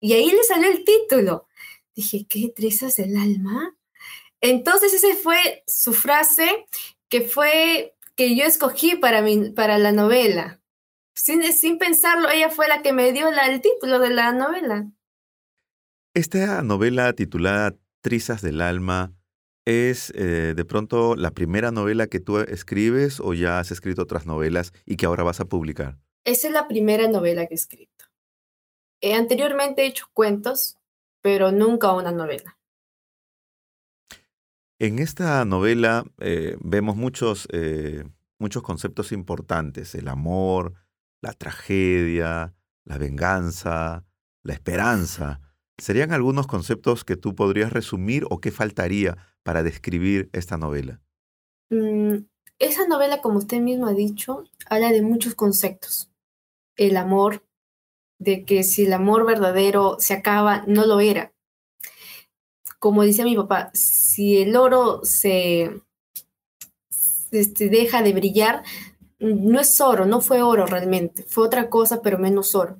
Y 0.00 0.14
ahí 0.14 0.30
le 0.30 0.42
salió 0.42 0.70
el 0.70 0.84
título. 0.84 1.46
Dije, 1.94 2.26
¿qué 2.28 2.52
trizas 2.54 2.98
el 2.98 3.16
alma? 3.16 3.76
Entonces 4.40 4.94
esa 4.94 5.14
fue 5.14 5.62
su 5.66 5.92
frase 5.92 6.66
que 7.08 7.20
fue 7.20 7.94
que 8.16 8.34
yo 8.34 8.44
escogí 8.44 8.96
para, 8.96 9.22
mi, 9.22 9.50
para 9.50 9.78
la 9.78 9.92
novela. 9.92 10.60
Sin, 11.14 11.42
sin 11.52 11.78
pensarlo, 11.78 12.30
ella 12.30 12.48
fue 12.48 12.66
la 12.66 12.82
que 12.82 12.92
me 12.92 13.12
dio 13.12 13.28
el 13.28 13.60
título 13.60 13.98
de 13.98 14.10
la 14.10 14.32
novela. 14.32 14.90
Esta 16.14 16.62
novela 16.62 17.12
titulada 17.12 17.76
Trizas 18.00 18.42
del 18.42 18.60
Alma 18.60 19.14
¿Es 19.66 20.12
eh, 20.16 20.54
de 20.56 20.64
pronto 20.64 21.16
la 21.16 21.32
primera 21.32 21.70
novela 21.70 22.06
que 22.06 22.20
tú 22.20 22.38
escribes 22.38 23.20
o 23.20 23.34
ya 23.34 23.58
has 23.58 23.70
escrito 23.70 24.02
otras 24.02 24.26
novelas 24.26 24.72
y 24.86 24.96
que 24.96 25.06
ahora 25.06 25.22
vas 25.22 25.40
a 25.40 25.44
publicar? 25.44 25.98
Esa 26.24 26.48
es 26.48 26.54
la 26.54 26.66
primera 26.66 27.08
novela 27.08 27.46
que 27.46 27.54
he 27.54 27.56
escrito. 27.56 28.06
Eh, 29.02 29.14
anteriormente 29.14 29.82
he 29.82 29.86
hecho 29.86 30.06
cuentos, 30.12 30.78
pero 31.22 31.52
nunca 31.52 31.92
una 31.92 32.12
novela. 32.12 32.58
En 34.78 34.98
esta 34.98 35.44
novela 35.44 36.04
eh, 36.18 36.56
vemos 36.60 36.96
muchos, 36.96 37.46
muchos 38.38 38.62
conceptos 38.62 39.12
importantes, 39.12 39.94
el 39.94 40.08
amor, 40.08 40.72
la 41.20 41.34
tragedia, 41.34 42.54
la 42.84 42.96
venganza, 42.96 44.06
la 44.42 44.54
esperanza. 44.54 45.40
¿Serían 45.76 46.12
algunos 46.12 46.46
conceptos 46.46 47.04
que 47.04 47.16
tú 47.16 47.34
podrías 47.34 47.74
resumir 47.74 48.24
o 48.30 48.40
qué 48.40 48.50
faltaría 48.50 49.18
para 49.42 49.62
describir 49.62 50.28
esta 50.32 50.56
novela? 50.56 51.00
Mm, 51.70 52.24
esa 52.58 52.86
novela, 52.86 53.20
como 53.20 53.38
usted 53.38 53.60
mismo 53.60 53.86
ha 53.86 53.94
dicho, 53.94 54.44
habla 54.68 54.90
de 54.90 55.02
muchos 55.02 55.34
conceptos. 55.34 56.10
El 56.76 56.96
amor, 56.96 57.42
de 58.18 58.44
que 58.44 58.62
si 58.64 58.84
el 58.84 58.92
amor 58.92 59.24
verdadero 59.24 59.96
se 59.98 60.14
acaba, 60.14 60.64
no 60.66 60.86
lo 60.86 61.00
era. 61.00 61.32
Como 62.78 63.02
decía 63.02 63.24
mi 63.24 63.36
papá, 63.36 63.70
si 63.72 64.38
el 64.38 64.56
oro 64.56 65.00
se 65.04 65.80
este, 67.30 67.68
deja 67.68 68.02
de 68.02 68.12
brillar, 68.12 68.62
no 69.18 69.60
es 69.60 69.80
oro, 69.80 70.06
no 70.06 70.20
fue 70.20 70.42
oro 70.42 70.66
realmente, 70.66 71.24
fue 71.24 71.46
otra 71.46 71.68
cosa, 71.68 72.02
pero 72.02 72.18
menos 72.18 72.54
oro. 72.54 72.78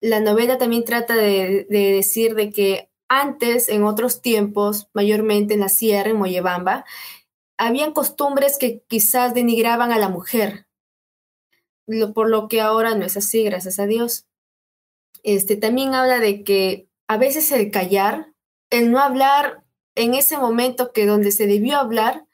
La 0.00 0.20
novela 0.20 0.58
también 0.58 0.84
trata 0.84 1.16
de 1.16 1.66
decir 1.68 2.34
de 2.34 2.50
que 2.50 2.90
antes, 3.08 3.68
en 3.68 3.84
otros 3.84 4.22
tiempos, 4.22 4.88
mayormente 4.92 5.54
en 5.54 5.60
la 5.60 5.68
sierra, 5.68 6.10
en 6.10 6.18
Moyebamba, 6.18 6.84
habían 7.56 7.92
costumbres 7.92 8.58
que 8.58 8.82
quizás 8.88 9.34
denigraban 9.34 9.92
a 9.92 9.98
la 9.98 10.08
mujer, 10.08 10.66
por 12.14 12.30
lo 12.30 12.48
que 12.48 12.60
ahora 12.60 12.94
no 12.94 13.04
es 13.04 13.16
así, 13.16 13.44
gracias 13.44 13.78
a 13.78 13.86
Dios. 13.86 14.26
Este, 15.22 15.56
también 15.56 15.94
habla 15.94 16.18
de 16.18 16.44
que 16.44 16.88
a 17.08 17.16
veces 17.16 17.50
el 17.52 17.70
callar, 17.70 18.32
el 18.70 18.90
no 18.90 18.98
hablar 18.98 19.62
en 19.94 20.14
ese 20.14 20.36
momento 20.36 20.92
que 20.92 21.06
donde 21.06 21.30
se 21.30 21.46
debió 21.46 21.78
hablar, 21.78 22.26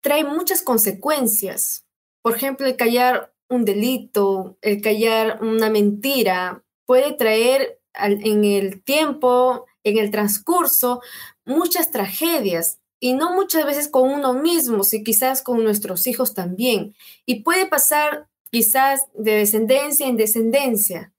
trae 0.00 0.24
muchas 0.24 0.62
consecuencias. 0.62 1.86
Por 2.22 2.36
ejemplo, 2.36 2.66
el 2.66 2.76
callar 2.76 3.32
un 3.48 3.64
delito, 3.64 4.56
el 4.62 4.80
callar 4.80 5.38
una 5.42 5.68
mentira, 5.68 6.64
puede 6.86 7.12
traer 7.12 7.80
en 7.94 8.44
el 8.44 8.82
tiempo, 8.82 9.66
en 9.84 9.98
el 9.98 10.10
transcurso 10.10 11.00
muchas 11.44 11.90
tragedias 11.90 12.78
y 13.00 13.14
no 13.14 13.34
muchas 13.34 13.66
veces 13.66 13.88
con 13.88 14.10
uno 14.10 14.32
mismo, 14.32 14.84
sino 14.84 15.04
quizás 15.04 15.42
con 15.42 15.64
nuestros 15.64 16.06
hijos 16.06 16.34
también. 16.34 16.94
Y 17.26 17.42
puede 17.42 17.66
pasar 17.66 18.28
quizás 18.50 19.06
de 19.14 19.32
descendencia 19.32 20.06
en 20.06 20.16
descendencia. 20.16 21.12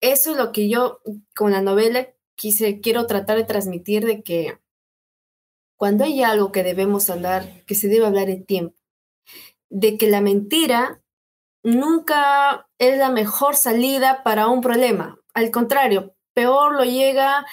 Eso 0.00 0.30
es 0.30 0.36
lo 0.36 0.52
que 0.52 0.68
yo 0.68 1.00
con 1.36 1.52
la 1.52 1.60
novela 1.60 2.08
quise, 2.34 2.80
quiero 2.80 3.06
tratar 3.06 3.36
de 3.36 3.44
transmitir 3.44 4.06
de 4.06 4.22
que 4.22 4.58
cuando 5.76 6.04
hay 6.04 6.22
algo 6.22 6.52
que 6.52 6.62
debemos 6.62 7.10
hablar, 7.10 7.64
que 7.66 7.74
se 7.74 7.88
debe 7.88 8.06
hablar 8.06 8.30
en 8.30 8.46
tiempo, 8.46 8.76
de 9.68 9.98
que 9.98 10.08
la 10.08 10.20
mentira 10.20 11.02
nunca 11.62 12.68
es 12.78 12.98
la 12.98 13.10
mejor 13.10 13.56
salida 13.56 14.22
para 14.22 14.48
un 14.48 14.60
problema. 14.60 15.18
Al 15.34 15.50
contrario, 15.50 16.14
peor 16.34 16.74
lo 16.74 16.84
llega 16.84 17.44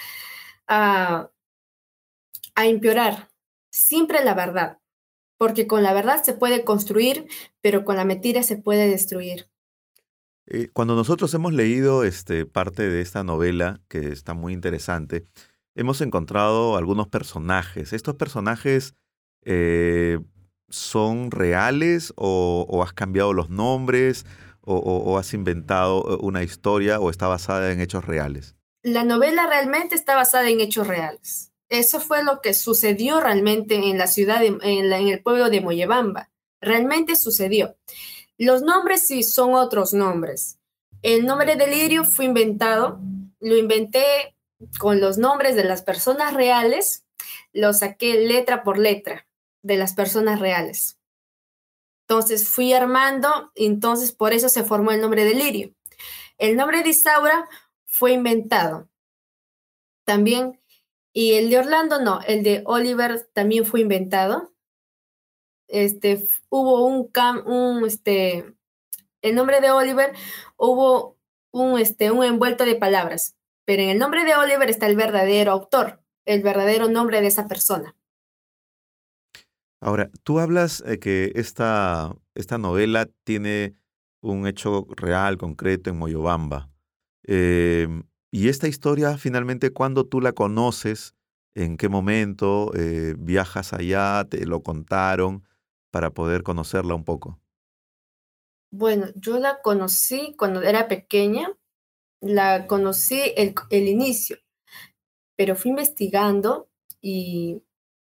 a, 0.70 1.30
a 2.54 2.66
empeorar. 2.66 3.28
Siempre 3.70 4.24
la 4.24 4.32
verdad, 4.32 4.78
porque 5.36 5.66
con 5.66 5.82
la 5.82 5.92
verdad 5.92 6.22
se 6.22 6.32
puede 6.32 6.64
construir, 6.64 7.26
pero 7.60 7.84
con 7.84 7.96
la 7.96 8.04
mentira 8.04 8.42
se 8.42 8.56
puede 8.56 8.88
destruir. 8.88 9.50
Eh, 10.46 10.68
cuando 10.72 10.96
nosotros 10.96 11.32
hemos 11.34 11.52
leído 11.52 12.02
este, 12.02 12.44
parte 12.44 12.88
de 12.88 13.00
esta 13.00 13.22
novela, 13.22 13.80
que 13.88 14.08
está 14.08 14.34
muy 14.34 14.52
interesante, 14.52 15.26
hemos 15.76 16.00
encontrado 16.00 16.76
algunos 16.76 17.06
personajes. 17.08 17.92
¿Estos 17.92 18.16
personajes 18.16 18.94
eh, 19.44 20.18
son 20.68 21.30
reales 21.30 22.12
o, 22.16 22.82
has 22.84 22.92
cambiado 22.92 23.32
los 23.32 23.48
nombres 23.48 24.26
o, 24.62 25.18
has 25.18 25.34
inventado 25.34 26.18
una 26.18 26.42
historia 26.42 27.00
o 27.00 27.10
está 27.10 27.28
basada 27.28 27.72
en 27.72 27.80
hechos 27.80 28.04
reales? 28.04 28.56
La 28.82 29.04
novela 29.04 29.46
realmente 29.46 29.94
está 29.94 30.14
basada 30.14 30.48
en 30.48 30.60
hechos 30.60 30.86
reales. 30.86 31.52
Eso 31.68 32.00
fue 32.00 32.24
lo 32.24 32.40
que 32.40 32.54
sucedió 32.54 33.20
realmente 33.20 33.76
en 33.76 33.96
la 33.96 34.06
ciudad, 34.06 34.42
en, 34.42 34.60
el 34.62 35.22
pueblo 35.22 35.50
de 35.50 35.60
Moyebamba. 35.60 36.30
Realmente 36.60 37.14
sucedió. 37.14 37.76
Los 38.36 38.62
nombres 38.62 39.06
sí 39.06 39.22
son 39.22 39.54
otros 39.54 39.92
nombres. 39.92 40.58
El 41.02 41.26
nombre 41.26 41.56
de 41.56 41.66
Lirio 41.68 42.04
fue 42.04 42.24
inventado, 42.24 43.00
lo 43.38 43.56
inventé 43.56 44.34
con 44.78 45.00
los 45.00 45.16
nombres 45.16 45.54
de 45.56 45.64
las 45.64 45.82
personas 45.82 46.34
reales, 46.34 47.04
lo 47.52 47.72
saqué 47.72 48.14
letra 48.26 48.62
por 48.62 48.78
letra 48.78 49.26
de 49.62 49.76
las 49.76 49.94
personas 49.94 50.40
reales. 50.40 50.98
Entonces 52.02 52.48
fui 52.48 52.72
armando, 52.72 53.52
entonces 53.54 54.10
por 54.12 54.32
eso 54.32 54.48
se 54.48 54.64
formó 54.64 54.90
el 54.90 55.00
nombre 55.00 55.24
de 55.24 55.34
Lirio. 55.34 55.74
El 56.38 56.56
nombre 56.56 56.82
de 56.82 56.88
Isaura 56.88 57.48
fue 57.90 58.12
inventado. 58.12 58.88
También, 60.04 60.60
y 61.12 61.34
el 61.34 61.50
de 61.50 61.58
Orlando 61.58 62.00
no, 62.00 62.20
el 62.22 62.42
de 62.42 62.62
Oliver 62.64 63.28
también 63.34 63.64
fue 63.64 63.80
inventado. 63.80 64.54
Este, 65.68 66.26
hubo 66.48 66.86
un, 66.86 67.10
un 67.46 67.84
este, 67.84 68.54
el 69.22 69.34
nombre 69.34 69.60
de 69.60 69.70
Oliver, 69.70 70.14
hubo 70.56 71.18
un, 71.52 71.78
este, 71.78 72.10
un 72.10 72.24
envuelto 72.24 72.64
de 72.64 72.76
palabras, 72.76 73.36
pero 73.64 73.82
en 73.82 73.90
el 73.90 73.98
nombre 73.98 74.24
de 74.24 74.34
Oliver 74.34 74.70
está 74.70 74.86
el 74.86 74.96
verdadero 74.96 75.52
autor, 75.52 76.02
el 76.24 76.42
verdadero 76.42 76.88
nombre 76.88 77.20
de 77.20 77.26
esa 77.26 77.48
persona. 77.48 77.96
Ahora, 79.80 80.10
tú 80.22 80.38
hablas 80.38 80.82
de 80.84 80.98
que 80.98 81.32
esta, 81.34 82.14
esta 82.34 82.58
novela 82.58 83.08
tiene 83.24 83.74
un 84.20 84.46
hecho 84.46 84.86
real, 84.90 85.38
concreto 85.38 85.90
en 85.90 85.98
Moyobamba. 85.98 86.70
Em, 87.24 88.04
y 88.30 88.48
esta 88.48 88.68
historia, 88.68 89.16
finalmente, 89.18 89.70
cuando 89.72 90.06
tú 90.06 90.20
la 90.20 90.32
conoces, 90.32 91.14
en 91.54 91.76
qué 91.76 91.88
momento 91.88 92.72
eh, 92.74 93.14
viajas 93.18 93.72
allá, 93.72 94.24
te 94.28 94.46
lo 94.46 94.62
contaron 94.62 95.44
para 95.90 96.10
poder 96.12 96.42
conocerla 96.42 96.94
un 96.94 97.04
poco. 97.04 97.40
Bueno, 98.72 99.06
yo 99.16 99.38
la 99.38 99.60
conocí 99.62 100.34
cuando 100.38 100.62
era 100.62 100.86
pequeña, 100.86 101.52
la 102.20 102.66
conocí 102.66 103.20
el, 103.36 103.54
el 103.70 103.88
inicio, 103.88 104.38
pero 105.36 105.56
fui 105.56 105.70
investigando 105.70 106.70
y 107.00 107.62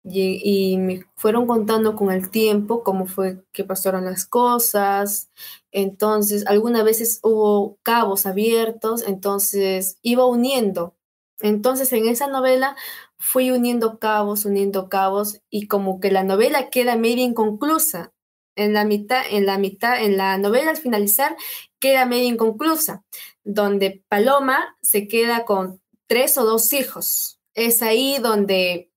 y, 0.03 0.77
me 0.77 1.05
fueron 1.15 1.47
contando 1.47 1.95
con 1.95 2.11
el 2.11 2.31
tiempo 2.31 2.83
cómo 2.83 3.05
fue 3.05 3.43
que 3.51 3.63
pasaron 3.63 4.05
las 4.05 4.25
cosas. 4.25 5.29
Entonces, 5.71 6.45
algunas 6.47 6.83
veces 6.83 7.19
hubo 7.23 7.77
cabos 7.83 8.25
abiertos, 8.25 9.03
entonces 9.07 9.97
iba 10.01 10.25
uniendo. 10.25 10.95
Entonces, 11.39 11.91
en 11.93 12.07
esa 12.07 12.27
novela 12.27 12.75
fui 13.17 13.51
uniendo 13.51 13.99
cabos, 13.99 14.45
uniendo 14.45 14.89
cabos, 14.89 15.41
y 15.49 15.67
como 15.67 15.99
que 15.99 16.11
la 16.11 16.23
novela 16.23 16.69
queda 16.69 16.95
medio 16.97 17.23
inconclusa. 17.23 18.13
En 18.55 18.73
la 18.73 18.85
mitad, 18.85 19.23
en 19.29 19.45
la 19.45 19.57
mitad, 19.57 20.03
en 20.03 20.17
la 20.17 20.37
novela 20.37 20.71
al 20.71 20.77
finalizar 20.77 21.35
queda 21.79 22.05
medio 22.05 22.27
inconclusa, 22.27 23.03
donde 23.43 24.03
Paloma 24.09 24.77
se 24.81 25.07
queda 25.07 25.45
con 25.45 25.81
tres 26.07 26.37
o 26.37 26.45
dos 26.45 26.73
hijos. 26.73 27.39
Es 27.53 27.81
ahí 27.81 28.17
donde 28.21 28.90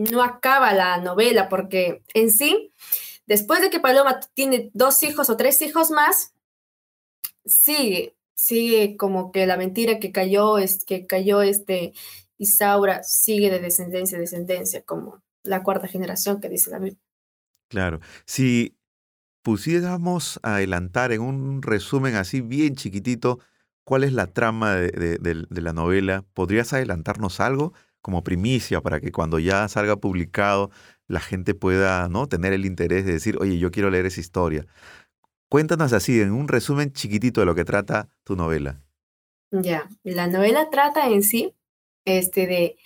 no 0.00 0.22
acaba 0.22 0.72
la 0.72 0.98
novela, 0.98 1.48
porque 1.48 2.02
en 2.14 2.30
sí, 2.30 2.72
después 3.26 3.60
de 3.60 3.68
que 3.68 3.80
Paloma 3.80 4.20
tiene 4.34 4.70
dos 4.72 5.02
hijos 5.02 5.28
o 5.28 5.36
tres 5.36 5.60
hijos 5.60 5.90
más, 5.90 6.32
sigue, 7.44 8.16
sigue 8.34 8.96
como 8.96 9.30
que 9.30 9.46
la 9.46 9.58
mentira 9.58 9.98
que 9.98 10.10
cayó, 10.10 10.56
es 10.56 10.84
que 10.84 11.06
cayó 11.06 11.42
este 11.42 11.92
Isaura, 12.38 13.02
sigue 13.02 13.50
de 13.50 13.60
descendencia 13.60 14.16
a 14.16 14.20
descendencia, 14.20 14.82
como 14.82 15.22
la 15.42 15.62
cuarta 15.62 15.86
generación 15.86 16.40
que 16.40 16.48
dice 16.48 16.70
la 16.70 16.78
Biblia. 16.78 17.00
Claro, 17.68 18.00
si 18.24 18.78
pusiéramos 19.42 20.40
adelantar 20.42 21.12
en 21.12 21.20
un 21.20 21.60
resumen 21.60 22.14
así 22.14 22.40
bien 22.40 22.74
chiquitito, 22.74 23.38
¿cuál 23.84 24.04
es 24.04 24.14
la 24.14 24.28
trama 24.28 24.76
de 24.76 25.46
la 25.50 25.72
novela? 25.74 26.24
¿Podrías 26.32 26.72
adelantarnos 26.72 27.40
algo 27.40 27.74
como 28.02 28.24
primicia 28.24 28.80
para 28.80 29.00
que 29.00 29.12
cuando 29.12 29.38
ya 29.38 29.68
salga 29.68 29.96
publicado 29.96 30.70
la 31.06 31.20
gente 31.20 31.54
pueda 31.54 32.08
¿no? 32.08 32.28
tener 32.28 32.52
el 32.52 32.64
interés 32.64 33.04
de 33.04 33.12
decir, 33.12 33.36
oye, 33.40 33.58
yo 33.58 33.70
quiero 33.70 33.90
leer 33.90 34.06
esa 34.06 34.20
historia? 34.20 34.66
Cuéntanos 35.50 35.92
así, 35.92 36.20
en 36.20 36.32
un 36.32 36.46
resumen 36.46 36.92
chiquitito 36.92 37.40
de 37.40 37.46
lo 37.46 37.54
que 37.56 37.64
trata 37.64 38.08
tu 38.24 38.36
novela. 38.36 38.80
Ya, 39.50 39.88
la 40.04 40.28
novela 40.28 40.70
trata 40.70 41.08
en 41.08 41.24
sí 41.24 41.54
este, 42.04 42.46
de, 42.46 42.76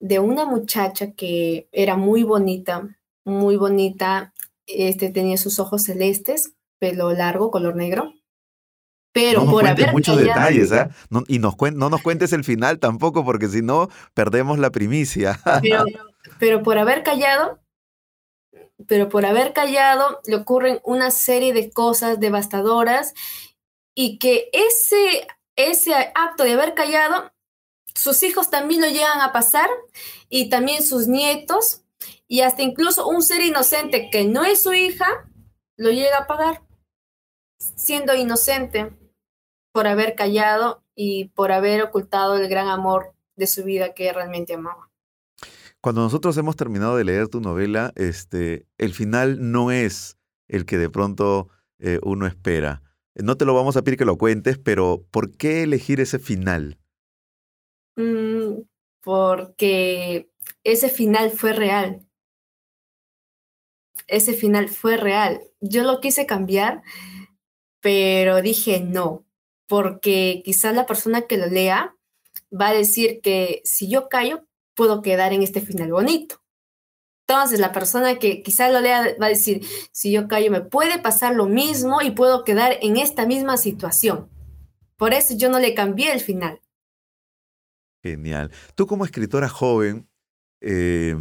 de 0.00 0.18
una 0.18 0.46
muchacha 0.46 1.12
que 1.12 1.68
era 1.72 1.96
muy 1.96 2.22
bonita, 2.22 2.96
muy 3.24 3.56
bonita, 3.56 4.32
este, 4.66 5.10
tenía 5.10 5.36
sus 5.36 5.58
ojos 5.58 5.82
celestes, 5.84 6.54
pelo 6.78 7.12
largo, 7.12 7.50
color 7.50 7.76
negro. 7.76 8.14
Pero 9.12 9.44
no 9.44 9.50
por 9.50 9.66
haber 9.66 9.92
muchos 9.92 10.18
detalles, 10.18 10.70
¿eh? 10.70 10.88
y 11.26 11.40
nos 11.40 11.56
no 11.72 11.90
nos 11.90 12.02
cuentes 12.02 12.32
el 12.32 12.44
final 12.44 12.78
tampoco, 12.78 13.24
porque 13.24 13.48
si 13.48 13.60
no, 13.60 13.88
perdemos 14.14 14.58
la 14.58 14.70
primicia. 14.70 15.40
Pero, 15.62 15.84
pero 16.38 16.62
por 16.62 16.78
haber 16.78 17.02
callado, 17.02 17.58
pero 18.86 19.08
por 19.08 19.26
haber 19.26 19.52
callado 19.52 20.20
le 20.24 20.36
ocurren 20.36 20.80
una 20.84 21.10
serie 21.10 21.52
de 21.52 21.70
cosas 21.70 22.20
devastadoras 22.20 23.14
y 23.94 24.18
que 24.18 24.48
ese, 24.52 25.26
ese 25.56 25.94
acto 26.14 26.44
de 26.44 26.52
haber 26.52 26.74
callado, 26.74 27.32
sus 27.94 28.22
hijos 28.22 28.48
también 28.48 28.80
lo 28.80 28.86
llegan 28.86 29.20
a 29.20 29.32
pasar 29.32 29.68
y 30.28 30.48
también 30.48 30.84
sus 30.84 31.08
nietos 31.08 31.82
y 32.28 32.42
hasta 32.42 32.62
incluso 32.62 33.08
un 33.08 33.22
ser 33.22 33.42
inocente 33.42 34.08
que 34.10 34.24
no 34.24 34.44
es 34.44 34.62
su 34.62 34.72
hija, 34.72 35.28
lo 35.76 35.90
llega 35.90 36.18
a 36.18 36.26
pagar, 36.28 36.62
siendo 37.58 38.14
inocente 38.14 38.99
por 39.72 39.86
haber 39.86 40.14
callado 40.14 40.82
y 40.94 41.26
por 41.28 41.52
haber 41.52 41.82
ocultado 41.82 42.36
el 42.36 42.48
gran 42.48 42.68
amor 42.68 43.14
de 43.36 43.46
su 43.46 43.64
vida 43.64 43.94
que 43.94 44.12
realmente 44.12 44.54
amaba. 44.54 44.90
Cuando 45.80 46.02
nosotros 46.02 46.36
hemos 46.36 46.56
terminado 46.56 46.96
de 46.96 47.04
leer 47.04 47.28
tu 47.28 47.40
novela, 47.40 47.92
este, 47.96 48.66
el 48.76 48.92
final 48.92 49.50
no 49.50 49.70
es 49.70 50.18
el 50.46 50.66
que 50.66 50.76
de 50.76 50.90
pronto 50.90 51.48
eh, 51.78 51.98
uno 52.02 52.26
espera. 52.26 52.82
No 53.14 53.36
te 53.36 53.44
lo 53.44 53.54
vamos 53.54 53.76
a 53.76 53.82
pedir 53.82 53.98
que 53.98 54.04
lo 54.04 54.18
cuentes, 54.18 54.58
pero 54.58 55.06
¿por 55.10 55.36
qué 55.36 55.62
elegir 55.62 56.00
ese 56.00 56.18
final? 56.18 56.78
Mm, 57.96 58.62
porque 59.02 60.30
ese 60.64 60.90
final 60.90 61.30
fue 61.30 61.54
real. 61.54 62.06
Ese 64.06 64.34
final 64.34 64.68
fue 64.68 64.96
real. 64.96 65.40
Yo 65.60 65.84
lo 65.84 66.00
quise 66.00 66.26
cambiar, 66.26 66.82
pero 67.80 68.42
dije 68.42 68.80
no, 68.80 69.24
porque 69.70 70.42
quizás 70.44 70.74
la 70.74 70.84
persona 70.84 71.22
que 71.22 71.38
lo 71.38 71.46
lea 71.46 71.94
va 72.52 72.70
a 72.70 72.74
decir 72.74 73.20
que 73.22 73.62
si 73.62 73.88
yo 73.88 74.08
callo, 74.08 74.44
puedo 74.74 75.00
quedar 75.00 75.32
en 75.32 75.44
este 75.44 75.60
final 75.60 75.92
bonito. 75.92 76.42
Entonces, 77.28 77.60
la 77.60 77.70
persona 77.70 78.18
que 78.18 78.42
quizás 78.42 78.72
lo 78.72 78.80
lea 78.80 79.14
va 79.22 79.26
a 79.26 79.28
decir, 79.28 79.64
si 79.92 80.10
yo 80.10 80.26
callo, 80.26 80.50
me 80.50 80.60
puede 80.60 80.98
pasar 80.98 81.36
lo 81.36 81.46
mismo 81.46 82.02
y 82.02 82.10
puedo 82.10 82.42
quedar 82.42 82.78
en 82.82 82.96
esta 82.96 83.26
misma 83.26 83.56
situación. 83.56 84.28
Por 84.96 85.14
eso 85.14 85.34
yo 85.36 85.48
no 85.48 85.60
le 85.60 85.72
cambié 85.72 86.12
el 86.12 86.20
final. 86.20 86.60
Genial. 88.02 88.50
Tú 88.74 88.88
como 88.88 89.04
escritora 89.04 89.48
joven, 89.48 90.08
eh, 90.60 91.14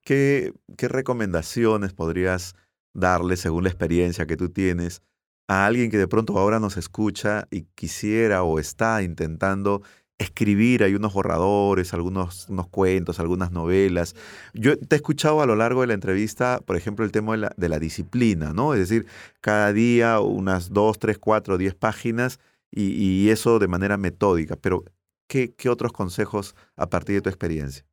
¿qué, 0.00 0.54
¿qué 0.78 0.88
recomendaciones 0.88 1.92
podrías 1.92 2.54
darle 2.94 3.36
según 3.36 3.64
la 3.64 3.68
experiencia 3.68 4.26
que 4.26 4.38
tú 4.38 4.48
tienes 4.48 5.02
a 5.48 5.66
alguien 5.66 5.90
que 5.90 5.98
de 5.98 6.08
pronto 6.08 6.38
ahora 6.38 6.60
nos 6.60 6.76
escucha 6.76 7.46
y 7.50 7.62
quisiera 7.74 8.42
o 8.42 8.58
está 8.58 9.02
intentando 9.02 9.82
escribir, 10.18 10.82
hay 10.82 10.94
unos 10.94 11.12
borradores, 11.12 11.92
algunos 11.92 12.48
unos 12.48 12.68
cuentos, 12.68 13.20
algunas 13.20 13.52
novelas. 13.52 14.14
Yo 14.54 14.78
te 14.78 14.94
he 14.94 14.96
escuchado 14.96 15.42
a 15.42 15.46
lo 15.46 15.56
largo 15.56 15.82
de 15.82 15.88
la 15.88 15.94
entrevista, 15.94 16.60
por 16.64 16.76
ejemplo, 16.76 17.04
el 17.04 17.12
tema 17.12 17.32
de 17.32 17.38
la, 17.38 17.52
de 17.56 17.68
la 17.68 17.78
disciplina, 17.78 18.52
¿no? 18.52 18.72
Es 18.72 18.80
decir, 18.80 19.06
cada 19.40 19.72
día 19.72 20.20
unas 20.20 20.72
dos, 20.72 20.98
tres, 20.98 21.18
cuatro, 21.18 21.58
diez 21.58 21.74
páginas 21.74 22.40
y, 22.70 22.92
y 22.92 23.30
eso 23.30 23.58
de 23.58 23.68
manera 23.68 23.98
metódica. 23.98 24.56
Pero, 24.56 24.84
¿qué, 25.28 25.52
¿qué, 25.54 25.68
otros 25.68 25.92
consejos 25.92 26.54
a 26.76 26.88
partir 26.88 27.16
de 27.16 27.22
tu 27.22 27.28
experiencia? 27.28 27.84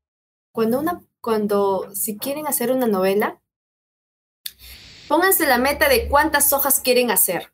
Cuando, 0.54 0.80
una, 0.80 1.02
cuando 1.20 1.89
si 1.94 2.18
quieren 2.18 2.48
hacer 2.48 2.72
una 2.72 2.88
novela, 2.88 3.42
pónganse 5.08 5.48
la 5.48 5.58
meta 5.58 5.89
de 5.89 6.08
cuántas 6.08 6.54
hojas 6.54 6.80
quieren 6.80 7.12
hacer 7.12 7.54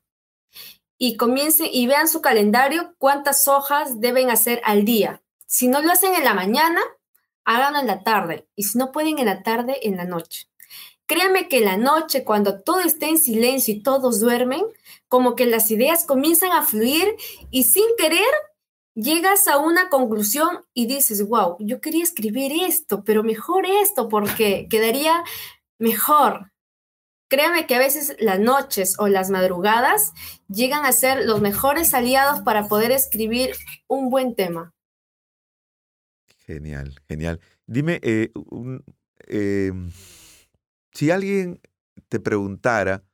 y 0.98 1.16
comiencen 1.16 1.68
y 1.72 1.86
vean 1.86 2.08
su 2.08 2.20
calendario 2.20 2.94
cuántas 2.98 3.48
hojas 3.48 4.00
deben 4.00 4.30
hacer 4.30 4.60
al 4.64 4.84
día. 4.84 5.22
Si 5.46 5.68
no 5.68 5.80
lo 5.80 5.90
hacen 5.90 6.14
en 6.14 6.24
la 6.24 6.34
mañana, 6.34 6.80
háganlo 7.44 7.80
en 7.80 7.86
la 7.86 8.02
tarde 8.02 8.46
y 8.54 8.64
si 8.64 8.78
no 8.78 8.92
pueden 8.92 9.18
en 9.18 9.26
la 9.26 9.42
tarde, 9.42 9.78
en 9.82 9.96
la 9.96 10.04
noche. 10.04 10.46
Créanme 11.06 11.48
que 11.48 11.58
en 11.58 11.64
la 11.64 11.76
noche, 11.76 12.22
cuando 12.22 12.60
todo 12.60 12.80
esté 12.80 13.08
en 13.08 13.18
silencio 13.18 13.74
y 13.74 13.82
todos 13.82 14.20
duermen, 14.20 14.62
como 15.08 15.34
que 15.34 15.46
las 15.46 15.70
ideas 15.72 16.04
comienzan 16.04 16.52
a 16.52 16.62
fluir 16.62 17.16
y 17.50 17.64
sin 17.64 17.86
querer 17.98 18.28
llegas 18.94 19.48
a 19.48 19.58
una 19.58 19.88
conclusión 19.88 20.64
y 20.74 20.86
dices, 20.86 21.26
wow, 21.26 21.56
yo 21.58 21.80
quería 21.80 22.04
escribir 22.04 22.52
esto, 22.64 23.02
pero 23.04 23.22
mejor 23.24 23.66
esto 23.66 24.08
porque 24.08 24.68
quedaría 24.70 25.24
mejor. 25.78 26.52
Créame 27.30 27.68
que 27.68 27.76
a 27.76 27.78
veces 27.78 28.16
las 28.18 28.40
noches 28.40 28.96
o 28.98 29.06
las 29.06 29.30
madrugadas 29.30 30.12
llegan 30.48 30.84
a 30.84 30.90
ser 30.90 31.24
los 31.24 31.40
mejores 31.40 31.94
aliados 31.94 32.40
para 32.40 32.66
poder 32.66 32.90
escribir 32.90 33.52
un 33.86 34.10
buen 34.10 34.34
tema. 34.34 34.74
Genial, 36.44 36.96
genial. 37.08 37.38
Dime, 37.68 38.00
eh, 38.02 38.32
em, 39.28 39.92
si 40.90 41.12
alguien 41.12 41.60
te 42.08 42.18
preguntara 42.18 43.04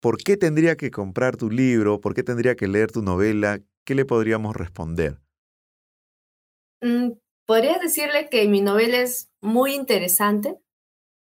por 0.00 0.18
qué 0.18 0.36
tendría 0.36 0.76
que 0.76 0.92
comprar 0.92 1.36
tu 1.36 1.50
libro, 1.50 2.00
por 2.00 2.14
qué 2.14 2.22
tendría 2.22 2.54
que 2.54 2.68
leer 2.68 2.92
tu 2.92 3.02
novela, 3.02 3.58
¿qué 3.84 3.96
le 3.96 4.04
podríamos 4.04 4.54
responder? 4.54 5.18
Mm, 6.82 7.14
podría 7.46 7.80
decirle 7.80 8.28
que 8.30 8.46
mi 8.46 8.60
novela 8.60 8.98
es 8.98 9.28
muy 9.40 9.74
interesante. 9.74 10.56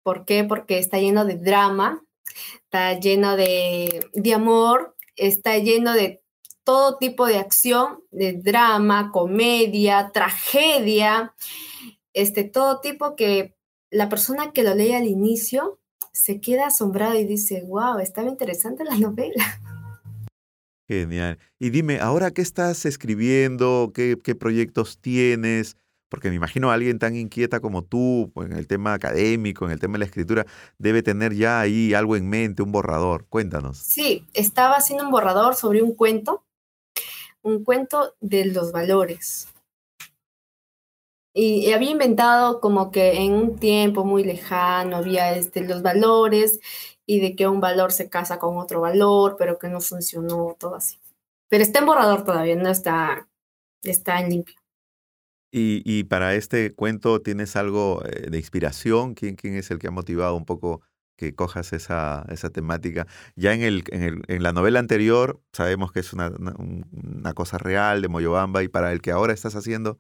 ¿Por 0.03 0.25
qué? 0.25 0.43
Porque 0.43 0.79
está 0.79 0.97
lleno 0.97 1.23
de 1.23 1.37
drama, 1.37 2.03
está 2.63 2.99
lleno 2.99 3.35
de, 3.35 4.09
amor, 4.33 4.95
está 5.15 5.57
lleno 5.57 5.93
de 5.93 6.21
todo 6.63 6.97
tipo 6.97 7.25
de 7.25 7.37
acción, 7.37 8.03
de 8.11 8.33
drama, 8.33 9.11
comedia, 9.11 10.11
tragedia, 10.13 11.33
este, 12.13 12.43
todo 12.43 12.79
tipo 12.79 13.15
que 13.15 13.55
la 13.89 14.09
persona 14.09 14.51
que 14.51 14.63
lo 14.63 14.75
lee 14.75 14.93
al 14.93 15.05
inicio 15.05 15.79
se 16.11 16.41
queda 16.41 16.67
asombrada 16.67 17.17
y 17.17 17.25
dice, 17.25 17.63
wow, 17.67 17.99
estaba 17.99 18.27
interesante 18.27 18.83
la 18.83 18.97
novela. 18.97 19.61
Genial. 20.87 21.37
Y 21.59 21.69
dime, 21.69 21.99
¿ahora 21.99 22.31
qué 22.31 22.41
estás 22.41 22.85
escribiendo? 22.85 23.91
¿Qué, 23.93 24.17
qué 24.23 24.33
proyectos 24.35 24.99
tienes? 24.99 25.77
Porque 26.09 26.29
me 26.29 26.35
imagino 26.35 26.71
a 26.71 26.73
alguien 26.73 26.99
tan 26.99 27.15
inquieta 27.15 27.59
como 27.59 27.83
tú, 27.83 28.31
pues, 28.33 28.49
en 28.49 28.57
el 28.57 28.67
tema 28.67 28.93
académico, 28.93 29.65
en 29.65 29.71
el 29.71 29.79
tema 29.79 29.93
de 29.93 29.99
la 29.99 30.05
escritura, 30.05 30.45
debe 30.77 31.03
tener 31.03 31.33
ya 31.33 31.59
ahí 31.59 31.93
algo 31.93 32.15
en 32.15 32.27
mente, 32.27 32.63
un 32.63 32.71
borrador. 32.71 33.25
Cuéntanos. 33.29 33.77
Sí, 33.77 34.27
estaba 34.33 34.75
haciendo 34.75 35.05
un 35.05 35.11
borrador 35.11 35.55
sobre 35.55 35.83
un 35.83 35.93
cuento, 35.93 36.43
un 37.43 37.63
cuento 37.63 38.15
de 38.19 38.45
los 38.45 38.71
valores. 38.71 39.47
Y 41.33 41.71
había 41.71 41.91
inventado 41.91 42.59
como 42.59 42.91
que 42.91 43.13
en 43.21 43.33
un 43.33 43.59
tiempo 43.59 44.03
muy 44.03 44.23
lejano 44.23 44.97
había 44.97 45.35
este, 45.35 45.61
los 45.61 45.83
valores 45.83 46.59
y 47.05 47.19
de 47.21 47.35
que 47.35 47.47
un 47.47 47.61
valor 47.61 47.91
se 47.91 48.09
casa 48.09 48.39
con 48.39 48.57
otro 48.57 48.81
valor, 48.81 49.35
pero 49.37 49.57
que 49.57 49.69
no 49.69 49.79
funcionó, 49.79 50.55
todo 50.59 50.75
así. 50.75 50.99
Pero 51.47 51.63
está 51.63 51.79
en 51.79 51.85
borrador 51.85 52.23
todavía, 52.23 52.55
no 52.55 52.69
está, 52.69 53.27
está 53.83 54.19
en 54.19 54.29
limpio. 54.29 54.58
Y, 55.51 56.03
para 56.03 56.35
este 56.35 56.73
cuento, 56.75 57.21
¿tienes 57.21 57.55
algo 57.55 58.03
eh, 58.05 58.29
de 58.29 58.37
inspiración? 58.37 59.15
¿Quién, 59.15 59.35
¿Quién 59.35 59.55
es 59.55 59.71
el 59.71 59.79
que 59.79 59.87
ha 59.87 59.91
motivado 59.91 60.35
un 60.35 60.45
poco 60.45 60.81
que 61.19 61.35
cojas 61.35 61.73
esa, 61.73 62.25
temática. 62.53 63.05
Ya 63.35 63.53
en, 63.53 63.61
el, 63.61 63.83
la 64.27 64.53
novela 64.53 64.79
anterior 64.79 65.41
sabemos 65.51 65.91
que 65.91 65.99
es 65.99 66.13
una, 66.13 66.31
cosa 67.35 67.57
real 67.57 68.01
de 68.01 68.07
Moyobamba 68.07 68.63
y 68.63 68.69
para 68.69 68.93
el 68.93 69.01
que 69.01 69.11
ahora 69.11 69.33
estás 69.33 69.53
haciendo. 69.55 69.99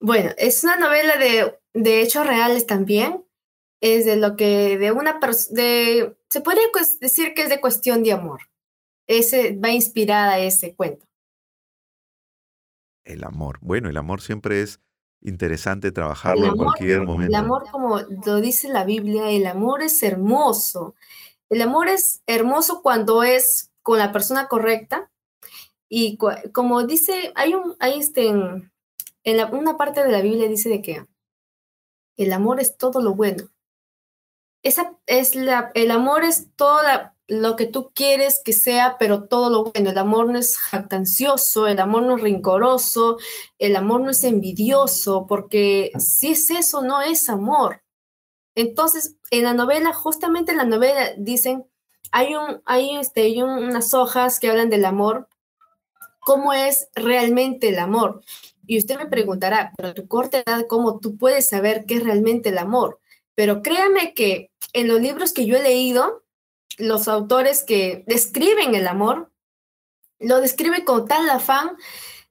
Bueno, 0.00 0.30
es 0.38 0.64
una 0.64 0.76
novela 0.76 1.18
de, 1.18 2.00
hechos 2.00 2.26
reales 2.26 2.66
también. 2.66 3.26
Es 3.82 4.06
de 4.06 4.16
lo 4.16 4.36
que 4.36 4.78
de 4.78 4.90
una 4.92 5.20
de 5.50 6.16
se 6.30 6.40
podría 6.40 6.64
decir 7.00 7.34
que 7.34 7.42
es 7.42 7.50
de 7.50 7.60
cuestión 7.60 8.02
de 8.02 8.12
amor. 8.12 8.40
Ese 9.06 9.58
va 9.62 9.70
inspirada 9.70 10.38
ese 10.38 10.74
cuento. 10.74 11.06
El 13.12 13.24
amor. 13.24 13.58
Bueno, 13.60 13.88
el 13.88 13.96
amor 13.96 14.20
siempre 14.20 14.62
es 14.62 14.80
interesante 15.20 15.92
trabajarlo 15.92 16.46
en 16.46 16.56
cualquier 16.56 17.02
momento. 17.02 17.36
El 17.36 17.44
amor, 17.44 17.64
como 17.70 17.98
lo 17.98 18.40
dice 18.40 18.68
la 18.68 18.84
Biblia, 18.84 19.30
el 19.30 19.46
amor 19.46 19.82
es 19.82 20.02
hermoso. 20.02 20.94
El 21.48 21.62
amor 21.62 21.88
es 21.88 22.22
hermoso 22.26 22.82
cuando 22.82 23.22
es 23.22 23.72
con 23.82 23.98
la 23.98 24.12
persona 24.12 24.48
correcta. 24.48 25.10
Y 25.88 26.18
como 26.52 26.84
dice, 26.84 27.32
hay 27.34 27.54
un, 27.54 27.74
hay 27.80 27.98
este, 27.98 28.28
en, 28.28 28.70
una 29.52 29.76
parte 29.76 30.04
de 30.04 30.12
la 30.12 30.22
Biblia 30.22 30.48
dice 30.48 30.68
de 30.68 30.80
que 30.80 31.06
el 32.16 32.32
amor 32.32 32.60
es 32.60 32.76
todo 32.76 33.00
lo 33.00 33.14
bueno. 33.14 33.50
Esa 34.62 34.96
es 35.06 35.34
la, 35.34 35.72
el 35.74 35.90
amor 35.90 36.22
es 36.22 36.48
toda 36.54 37.16
lo 37.30 37.54
que 37.54 37.66
tú 37.66 37.92
quieres 37.94 38.42
que 38.44 38.52
sea, 38.52 38.96
pero 38.98 39.24
todo 39.28 39.50
lo 39.50 39.64
bueno. 39.64 39.90
El 39.90 39.98
amor 39.98 40.28
no 40.28 40.38
es 40.38 40.58
jactancioso, 40.58 41.68
el 41.68 41.78
amor 41.78 42.02
no 42.02 42.16
es 42.16 42.22
rincoroso, 42.22 43.18
el 43.58 43.76
amor 43.76 44.00
no 44.00 44.10
es 44.10 44.24
envidioso, 44.24 45.26
porque 45.28 45.92
si 45.98 46.32
es 46.32 46.50
eso, 46.50 46.82
no 46.82 47.00
es 47.00 47.28
amor. 47.28 47.82
Entonces, 48.56 49.16
en 49.30 49.44
la 49.44 49.54
novela, 49.54 49.94
justamente 49.94 50.50
en 50.50 50.58
la 50.58 50.64
novela 50.64 51.12
dicen, 51.16 51.64
hay, 52.10 52.34
hay, 52.64 52.96
este, 52.96 53.22
hay 53.22 53.40
unas 53.42 53.94
hojas 53.94 54.40
que 54.40 54.50
hablan 54.50 54.68
del 54.68 54.84
amor, 54.84 55.28
cómo 56.18 56.52
es 56.52 56.88
realmente 56.94 57.68
el 57.68 57.78
amor. 57.78 58.22
Y 58.66 58.76
usted 58.78 58.98
me 58.98 59.06
preguntará, 59.06 59.72
pero 59.76 59.94
tu 59.94 60.08
corta 60.08 60.42
edad, 60.44 60.66
¿cómo 60.68 60.98
tú 60.98 61.16
puedes 61.16 61.48
saber 61.48 61.84
qué 61.86 61.96
es 61.96 62.02
realmente 62.02 62.48
el 62.48 62.58
amor? 62.58 62.98
Pero 63.36 63.62
créame 63.62 64.14
que 64.14 64.50
en 64.72 64.88
los 64.88 65.00
libros 65.00 65.32
que 65.32 65.46
yo 65.46 65.56
he 65.56 65.62
leído, 65.62 66.24
los 66.80 67.08
autores 67.08 67.62
que 67.62 68.04
describen 68.06 68.74
el 68.74 68.86
amor, 68.86 69.30
lo 70.18 70.40
describen 70.40 70.84
con 70.84 71.06
tal 71.06 71.28
afán 71.30 71.76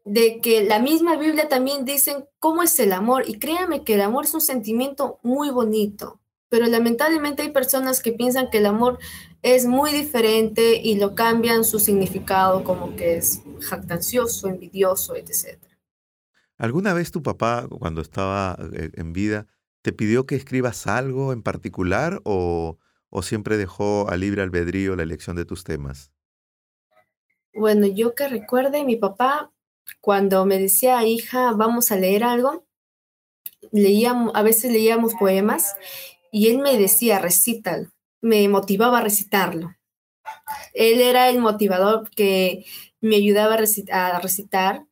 de 0.05 0.39
que 0.41 0.63
la 0.63 0.79
misma 0.79 1.17
Biblia 1.17 1.49
también 1.49 1.85
dicen 1.85 2.25
cómo 2.39 2.63
es 2.63 2.79
el 2.79 2.93
amor. 2.93 3.23
Y 3.27 3.39
créanme 3.39 3.83
que 3.83 3.95
el 3.95 4.01
amor 4.01 4.25
es 4.25 4.33
un 4.33 4.41
sentimiento 4.41 5.19
muy 5.23 5.49
bonito, 5.49 6.19
pero 6.49 6.65
lamentablemente 6.65 7.43
hay 7.43 7.51
personas 7.51 8.01
que 8.01 8.11
piensan 8.11 8.49
que 8.49 8.57
el 8.57 8.65
amor 8.65 8.99
es 9.41 9.65
muy 9.65 9.91
diferente 9.91 10.81
y 10.83 10.95
lo 10.95 11.15
cambian 11.15 11.63
su 11.63 11.79
significado 11.79 12.63
como 12.63 12.95
que 12.95 13.17
es 13.17 13.41
jactancioso, 13.61 14.47
envidioso, 14.47 15.15
etc. 15.15 15.57
¿Alguna 16.57 16.93
vez 16.93 17.11
tu 17.11 17.23
papá, 17.23 17.67
cuando 17.69 18.01
estaba 18.01 18.57
eh, 18.73 18.89
en 18.95 19.13
vida, 19.13 19.47
te 19.81 19.93
pidió 19.93 20.25
que 20.25 20.35
escribas 20.35 20.87
algo 20.87 21.31
en 21.31 21.41
particular 21.41 22.19
o, 22.25 22.77
o 23.09 23.21
siempre 23.21 23.57
dejó 23.57 24.09
a 24.09 24.17
libre 24.17 24.41
albedrío 24.41 24.95
la 24.95 25.03
elección 25.03 25.35
de 25.35 25.45
tus 25.45 25.63
temas? 25.63 26.11
Bueno, 27.53 27.87
yo 27.87 28.15
que 28.15 28.27
recuerde, 28.27 28.83
mi 28.83 28.95
papá, 28.95 29.51
cuando 30.01 30.45
me 30.45 30.59
decía, 30.59 31.03
hija, 31.05 31.51
vamos 31.53 31.91
a 31.91 31.95
leer 31.95 32.23
algo, 32.23 32.65
leíamos, 33.71 34.33
a 34.35 34.43
veces 34.43 34.71
leíamos 34.71 35.15
poemas 35.15 35.75
y 36.31 36.49
él 36.49 36.59
me 36.59 36.77
decía, 36.77 37.19
recítalo, 37.19 37.89
me 38.21 38.47
motivaba 38.47 38.99
a 38.99 39.03
recitarlo. 39.03 39.75
Él 40.73 41.01
era 41.01 41.29
el 41.29 41.39
motivador 41.39 42.09
que 42.11 42.65
me 43.01 43.15
ayudaba 43.15 43.55
a 43.55 44.19
recitar, 44.19 44.85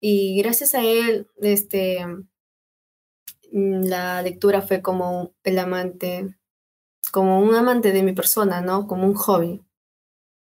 y 0.00 0.40
gracias 0.40 0.74
a 0.74 0.84
él, 0.84 1.28
este, 1.40 2.04
la 3.50 4.22
lectura 4.22 4.62
fue 4.62 4.82
como 4.82 5.34
el 5.42 5.58
amante 5.58 6.36
como 7.16 7.40
un 7.40 7.54
amante 7.54 7.92
de 7.92 8.02
mi 8.02 8.12
persona, 8.12 8.60
¿no? 8.60 8.86
Como 8.86 9.06
un 9.06 9.14
hobby. 9.14 9.62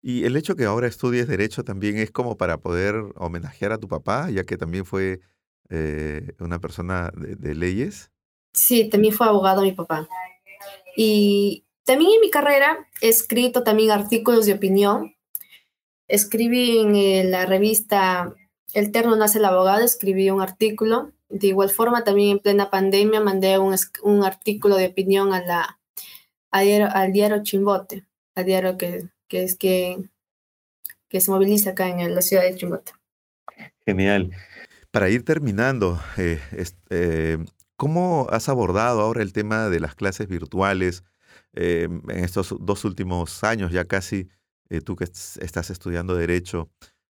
Y 0.01 0.25
el 0.25 0.36
hecho 0.36 0.55
que 0.55 0.65
ahora 0.65 0.88
estudies 0.88 1.27
derecho 1.27 1.63
también 1.63 1.99
es 1.99 2.09
como 2.09 2.36
para 2.36 2.62
poder 2.62 2.95
homenajear 3.15 3.73
a 3.73 3.77
tu 3.77 3.88
papá, 3.88 4.31
ya 4.31 4.43
que 4.43 4.57
también 4.57 4.83
fue 4.83 5.19
eh, 5.69 6.31
una 6.39 6.57
persona 6.57 7.12
de, 7.15 7.53
leyes. 7.53 8.09
Sí, 8.53 8.89
también 8.89 9.13
fue 9.13 9.27
abogado 9.27 9.62
mi 9.62 9.73
papá. 9.73 10.09
Y 10.97 11.63
también 11.86 12.13
en 12.15 12.21
mi 12.21 12.31
carrera 12.31 12.88
he 13.01 13.09
escrito 13.09 13.62
también 13.62 13.91
artículos 13.91 14.47
de 14.47 14.53
opinión. 14.53 15.13
Escribí 16.07 16.79
en 16.79 16.95
eh, 16.95 17.23
la 17.23 17.45
revista 17.45 18.33
El 18.73 18.91
Terno 18.91 19.15
Nace 19.15 19.38
el 19.38 19.45
Abogado, 19.45 19.86
escribí 19.86 20.31
un 20.31 20.41
artículo. 20.41 21.12
De 21.29 21.45
igual 21.45 21.69
forma, 21.69 22.03
también 22.03 22.31
en 22.31 22.39
plena 22.39 22.71
pandemia 22.71 23.19
mandé 23.19 23.59
un, 23.59 23.75
un 24.01 24.23
artículo 24.23 24.75
de 24.75 24.88
opinión 24.88 25.36
a 25.36 25.45
la 25.45 25.79
al 26.54 27.12
diario, 27.12 27.42
Chimbote, 27.42 28.06
al 28.36 28.46
diario 28.46 28.78
que, 28.78 29.10
que 29.28 29.44
es 29.44 29.58
que, 29.58 29.98
que 31.10 31.20
se 31.20 31.32
moviliza 31.32 31.72
acá 31.72 31.89
en 31.89 32.13
la 32.13 32.22
ciudad 32.22 32.44
de 32.44 32.56
Chimbote. 32.56 32.92
Genial. 33.86 34.32
Para 34.92 35.10
ir 35.10 35.26
terminando, 35.26 36.00
eh, 36.18 36.39
eh, 36.92 37.38
¿cómo 37.76 38.28
has 38.30 38.48
abordado 38.48 39.02
ahora 39.02 39.24
el 39.24 39.34
tema 39.34 39.70
de 39.70 39.80
las 39.80 39.96
clases 39.96 40.28
virtuales 40.28 41.04
eh, 41.54 41.88
en 41.89 42.24
estos 42.24 42.56
dos 42.60 42.86
últimos 42.86 43.44
años, 43.44 43.72
ya 43.72 43.86
casi 43.86 44.30
tú 44.86 44.96
que 44.96 45.06
estás 45.06 45.70
estudiando 45.70 46.16
derecho? 46.16 46.70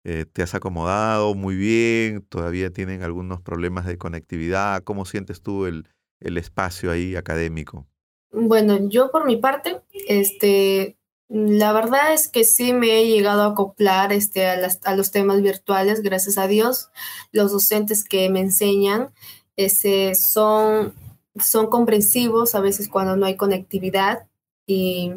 ¿Te 0.04 0.44
has 0.44 0.54
acomodado 0.54 1.34
muy 1.34 1.56
bien? 1.56 2.22
¿Todavía 2.24 2.72
tienen 2.72 3.04
algunos 3.04 3.42
problemas 3.42 3.86
de 3.86 3.98
conectividad? 3.98 4.84
¿Cómo 4.84 5.06
sientes 5.06 5.42
tú 5.42 5.66
el, 5.66 5.88
el 6.20 6.38
espacio 6.38 6.92
ahí 6.92 7.16
académico? 7.16 7.88
Bueno, 8.34 8.90
yo 8.90 9.12
por 9.12 9.26
mi 9.26 9.38
parte, 9.38 9.82
este, 10.08 10.98
la 11.30 11.72
verdad 11.72 12.14
es 12.14 12.28
que 12.28 12.44
sí 12.44 12.74
me 12.74 13.00
he 13.00 13.08
llegado 13.08 13.44
a 13.44 13.52
acoplar 13.52 14.12
este, 14.12 14.48
a, 14.48 14.96
los 14.96 15.12
temas 15.12 15.42
virtuales, 15.44 16.02
gracias 16.02 16.40
a 16.40 16.48
Dios. 16.48 16.90
Los 17.32 17.52
docentes 17.52 18.04
que 18.04 18.30
me 18.32 18.40
enseñan 18.40 19.14
ese, 19.56 20.16
son, 20.16 20.96
son 21.40 21.68
comprensivos 21.68 22.56
a 22.56 22.60
veces 22.60 22.90
cuando 22.90 23.16
no 23.16 23.28
hay 23.28 23.38
conectividad 23.38 24.28
y 24.66 25.12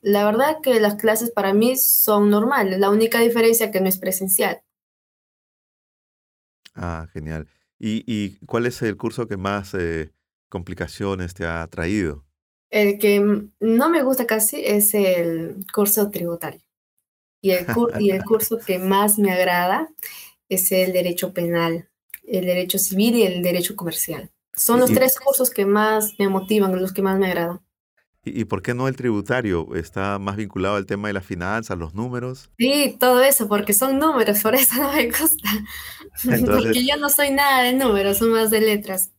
la 0.00 0.24
verdad 0.24 0.58
que 0.62 0.80
las 0.80 0.94
clases 0.94 1.30
para 1.30 1.52
mí 1.52 1.76
son 1.76 2.30
normales, 2.30 2.78
la 2.78 2.88
única 2.88 3.20
diferencia 3.20 3.70
que 3.70 3.82
no 3.82 3.88
es 3.88 3.98
presencial. 3.98 4.62
Ah, 6.74 7.06
genial. 7.12 7.48
¿Y, 7.78 8.02
y 8.06 8.38
cuál 8.46 8.64
es 8.64 8.80
el 8.80 8.96
curso 8.96 9.28
que 9.28 9.36
más 9.36 9.74
eh, 9.74 10.10
complicaciones 10.48 11.34
te 11.34 11.44
ha 11.46 11.66
traído? 11.66 12.24
El 12.72 12.98
que 12.98 13.20
no 13.60 13.90
me 13.90 14.02
gusta 14.02 14.26
casi 14.26 14.64
es 14.64 14.94
el 14.94 15.66
curso 15.74 16.10
tributario. 16.10 16.62
Y 17.42 17.50
el, 17.50 17.66
y 18.00 18.10
el 18.10 18.24
curso 18.24 18.58
que 18.58 18.78
más 18.78 19.18
me 19.18 19.30
agrada 19.30 19.90
es 20.48 20.72
el 20.72 20.94
derecho 20.94 21.34
penal, 21.34 21.90
el 22.26 22.46
derecho 22.46 22.78
civil 22.78 23.16
y 23.16 23.24
el 23.24 23.42
derecho 23.42 23.76
comercial. 23.76 24.30
Son 24.54 24.80
los 24.80 24.90
tres 24.90 25.18
cursos 25.20 25.50
que 25.50 25.66
más 25.66 26.14
me 26.18 26.28
motivan, 26.28 26.80
los 26.80 26.94
que 26.94 27.02
más 27.02 27.18
me 27.18 27.26
agradan. 27.26 27.60
¿Y, 28.24 28.44
por 28.46 28.62
qué 28.62 28.72
no 28.72 28.88
el 28.88 28.96
tributario? 28.96 29.74
¿Está 29.74 30.18
más 30.18 30.36
vinculado 30.36 30.76
al 30.76 30.86
tema 30.86 31.08
de 31.08 31.14
las 31.14 31.26
finanzas, 31.26 31.76
los 31.76 31.92
números? 31.92 32.50
Sí, 32.56 32.96
todo 32.98 33.20
eso, 33.20 33.48
porque 33.48 33.74
son 33.74 33.98
números, 33.98 34.40
por 34.40 34.54
eso 34.54 34.76
no 34.76 34.92
me 34.92 35.08
gusta. 35.08 35.50
porque 36.46 36.86
yo 36.86 36.96
no 36.96 37.10
soy 37.10 37.32
nada 37.32 37.64
de 37.64 37.74
números, 37.74 38.18
son 38.18 38.30
más 38.30 38.50
de 38.50 38.60
letras. 38.60 39.10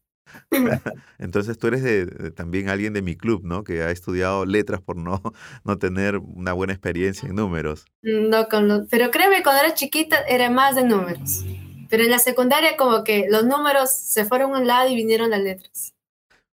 Entonces 1.20 1.58
tú 1.58 1.68
eres 1.68 1.84
de, 1.84 2.32
también 2.32 2.70
alguien 2.70 2.94
de 2.94 3.02
mi 3.02 3.16
club, 3.16 3.44
¿no? 3.44 3.63
Que 3.63 3.82
ha 3.82 3.92
estudiado 3.92 4.46
letras 4.46 4.82
por 4.82 4.96
no, 4.98 5.22
no 5.63 5.78
tener 5.78 6.18
una 6.18 6.54
buena 6.54 6.74
experiencia 6.74 7.28
en 7.30 7.36
números. 7.36 7.86
No, 8.02 8.48
con 8.48 8.88
pero 8.89 9.12
créeme, 9.12 9.44
cuando 9.44 9.63
era 9.63 9.74
chiquita 9.74 10.22
era 10.28 10.50
más 10.50 10.76
de 10.76 10.84
números. 10.84 11.46
Pero 11.89 12.04
en 12.04 12.12
la 12.12 12.20
secundaria 12.20 12.76
como 12.78 13.04
que 13.04 13.28
los 13.30 13.46
números 13.46 13.92
se 13.92 14.26
fueron 14.26 14.56
a 14.56 14.60
un 14.60 14.68
lado 14.68 14.89
y 14.89 14.96
vinieron 14.96 15.30
las 15.30 15.42
letras. 15.42 15.94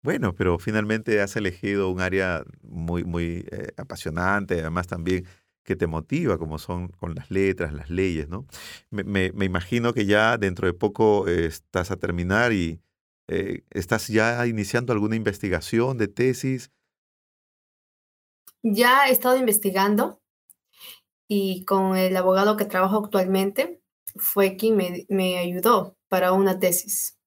Bueno, 0.02 0.34
pero 0.34 0.58
finalmente 0.58 1.22
has 1.22 1.34
elegido 1.34 1.88
un 1.88 2.00
área 2.00 2.44
muy, 2.62 3.04
muy 3.04 3.46
eh, 3.50 3.68
apasionante, 3.78 4.60
además 4.60 4.86
también 4.86 5.24
que 5.64 5.76
te 5.76 5.86
motiva, 5.86 6.38
como 6.38 6.58
son 6.58 6.88
con 6.88 7.14
las 7.14 7.30
letras, 7.30 7.72
las 7.72 7.90
leyes, 7.90 8.28
¿no? 8.28 8.46
Me, 8.90 9.02
me, 9.32 9.44
imagino 9.46 9.94
que 9.94 10.06
ya 10.06 10.36
dentro 10.36 10.66
de 10.66 10.74
poco 10.74 11.26
eh, 11.26 11.46
estás 11.46 11.90
a 11.90 11.96
terminar 11.96 12.52
y, 12.52 12.80
eh, 13.28 13.64
¿Estás 13.70 14.08
ya 14.08 14.46
iniciando 14.46 14.92
alguna 14.92 15.16
investigación 15.16 15.98
de 15.98 16.08
tesis? 16.08 16.70
Ya 18.62 19.08
he 19.08 19.12
estado 19.12 19.36
investigando 19.36 20.20
y 21.28 21.64
con 21.64 21.96
el 21.96 22.16
abogado 22.16 22.56
que 22.56 22.64
trabajo 22.64 22.98
actualmente 23.04 23.80
fue 24.16 24.56
quien 24.56 24.76
me, 24.76 25.06
me 25.08 25.38
ayudó 25.38 25.96
para 26.08 26.32
una 26.32 26.58
tesis, 26.58 27.18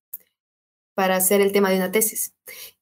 para 0.96 1.16
hacer 1.16 1.42
el 1.42 1.52
tema 1.52 1.70
de 1.70 1.78
una 1.78 1.92
tesis. 1.92 2.34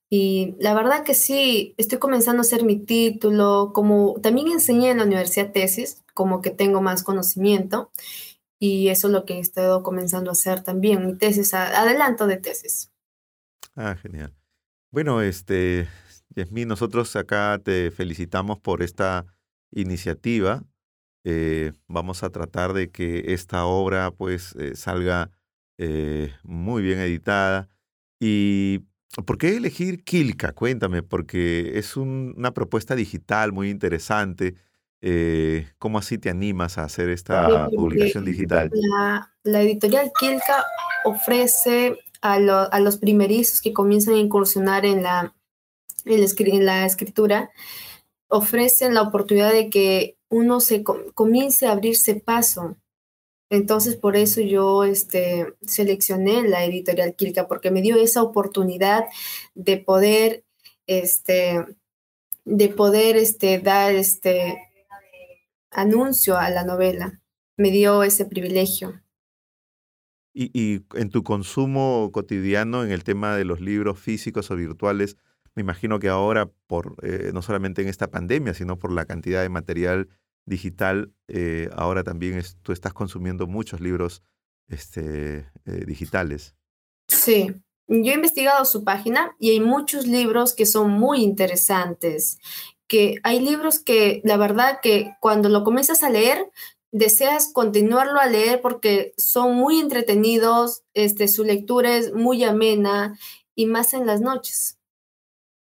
Y 0.08 0.54
la 0.60 0.74
verdad 0.74 1.04
que 1.04 1.14
sí, 1.14 1.74
estoy 1.78 1.98
comenzando 1.98 2.40
a 2.40 2.42
hacer 2.42 2.64
mi 2.64 2.78
título, 2.78 3.72
como 3.74 4.14
también 4.22 4.48
enseñé 4.48 4.90
en 4.90 4.98
la 4.98 5.04
universidad 5.04 5.52
tesis, 5.52 6.04
como 6.14 6.40
que 6.40 6.50
tengo 6.50 6.80
más 6.80 7.02
conocimiento 7.02 7.90
y 8.58 8.88
eso 8.88 9.08
es 9.08 9.12
lo 9.12 9.24
que 9.24 9.34
he 9.34 9.40
estado 9.40 9.82
comenzando 9.82 10.30
a 10.30 10.32
hacer 10.32 10.62
también, 10.62 11.06
mi 11.06 11.16
tesis, 11.16 11.52
adelanto 11.54 12.26
de 12.26 12.36
tesis. 12.36 12.90
Ah, 13.76 13.94
genial. 13.94 14.34
Bueno, 14.90 15.20
este, 15.20 15.86
Yasmín, 16.34 16.68
nosotros 16.68 17.14
acá 17.14 17.60
te 17.62 17.90
felicitamos 17.90 18.58
por 18.58 18.82
esta 18.82 19.26
iniciativa. 19.70 20.64
Eh, 21.24 21.72
vamos 21.86 22.22
a 22.22 22.30
tratar 22.30 22.72
de 22.72 22.90
que 22.90 23.34
esta 23.34 23.66
obra 23.66 24.10
pues 24.12 24.54
eh, 24.56 24.76
salga 24.76 25.30
eh, 25.76 26.32
muy 26.42 26.82
bien 26.82 27.00
editada. 27.00 27.68
¿Y 28.18 28.84
por 29.26 29.36
qué 29.36 29.56
elegir 29.56 30.04
Kilka? 30.04 30.52
Cuéntame, 30.52 31.02
porque 31.02 31.78
es 31.78 31.98
una 31.98 32.52
propuesta 32.52 32.94
digital 32.94 33.52
muy 33.52 33.68
interesante. 33.68 34.54
¿Cómo 35.78 35.98
así 35.98 36.18
te 36.18 36.30
animas 36.30 36.78
a 36.78 36.84
hacer 36.84 37.10
esta 37.10 37.68
publicación 37.68 38.24
digital? 38.24 38.70
La, 39.44 39.62
editorial 39.62 40.10
Kilka 40.18 40.64
ofrece 41.04 41.96
a, 42.32 42.80
los 42.80 42.96
primerizos 42.98 43.60
que 43.60 43.72
comienzan 43.72 44.14
a 44.14 44.18
incursionar 44.18 44.84
en 44.84 45.02
la, 45.02 45.34
en 46.04 46.66
la 46.66 46.86
escritura, 46.86 47.50
ofrecen 48.28 48.94
la 48.94 49.02
oportunidad 49.02 49.52
de 49.52 49.70
que 49.70 50.16
uno 50.28 50.60
se 50.60 50.82
comience 50.82 51.66
a 51.66 51.72
abrirse 51.72 52.16
paso. 52.16 52.76
Entonces, 53.48 53.96
por 53.96 54.16
eso 54.16 54.40
yo 54.40 54.84
este, 54.84 55.54
seleccioné 55.64 56.42
la 56.48 56.64
editorial 56.64 57.14
Kilka, 57.14 57.46
porque 57.46 57.70
me 57.70 57.82
dio 57.82 57.96
esa 57.96 58.22
oportunidad 58.22 59.04
de 59.54 59.76
poder, 59.76 60.44
este, 60.86 61.64
de 62.44 62.68
poder 62.68 63.16
este, 63.16 63.60
dar 63.60 63.94
este 63.94 64.58
anuncio 65.70 66.36
a 66.36 66.50
la 66.50 66.64
novela. 66.64 67.20
Me 67.56 67.70
dio 67.70 68.02
ese 68.02 68.24
privilegio. 68.24 69.00
Y, 70.38 70.82
en 70.94 71.08
tu 71.08 71.22
consumo 71.22 72.10
cotidiano, 72.12 72.84
en 72.84 72.90
el 72.90 73.04
tema 73.04 73.34
de 73.34 73.46
los 73.46 73.62
libros 73.62 73.98
físicos 73.98 74.50
o 74.50 74.56
virtuales, 74.56 75.16
me 75.54 75.62
imagino 75.62 75.98
que 75.98 76.10
ahora, 76.10 76.50
por 76.66 76.96
eh, 77.02 77.30
no 77.32 77.40
solamente 77.40 77.80
en 77.80 77.88
esta 77.88 78.10
pandemia, 78.10 78.52
sino 78.52 78.78
por 78.78 78.92
la 78.92 79.06
cantidad 79.06 79.40
de 79.40 79.48
material 79.48 80.10
digital, 80.44 81.14
eh, 81.28 81.70
ahora 81.74 82.04
también 82.04 82.42
tú 82.60 82.72
estás 82.72 82.92
consumiendo 82.92 83.46
muchos 83.46 83.80
libros 83.80 84.22
este, 84.68 85.48
eh, 85.64 85.84
digitales. 85.86 86.54
Sí, 87.08 87.54
yo 87.88 88.12
he 88.12 88.14
investigado 88.14 88.64
su 88.66 88.84
página 88.84 89.34
y 89.38 89.52
hay 89.52 89.60
muchos 89.60 90.06
libros 90.06 90.54
que 90.54 90.66
son 90.66 90.90
muy 90.90 91.22
interesantes, 91.22 92.38
que 92.88 93.16
hay 93.22 93.40
libros 93.40 93.78
que 93.78 94.20
la 94.22 94.36
verdad 94.36 94.80
que 94.82 95.14
cuando 95.20 95.48
lo 95.48 95.64
comienzas 95.64 96.02
a 96.02 96.10
leer, 96.10 96.50
deseas 96.92 97.52
continuarlo 97.52 98.20
a 98.20 98.26
leer 98.26 98.60
porque 98.60 99.12
son 99.16 99.54
muy 99.54 99.80
entretenidos, 99.80 100.84
este, 100.94 101.28
su 101.28 101.44
lectura 101.44 101.96
es 101.96 102.12
muy 102.12 102.44
amena 102.44 103.18
y 103.54 103.66
más 103.66 103.94
en 103.94 104.06
las 104.06 104.20
noches 104.20 104.76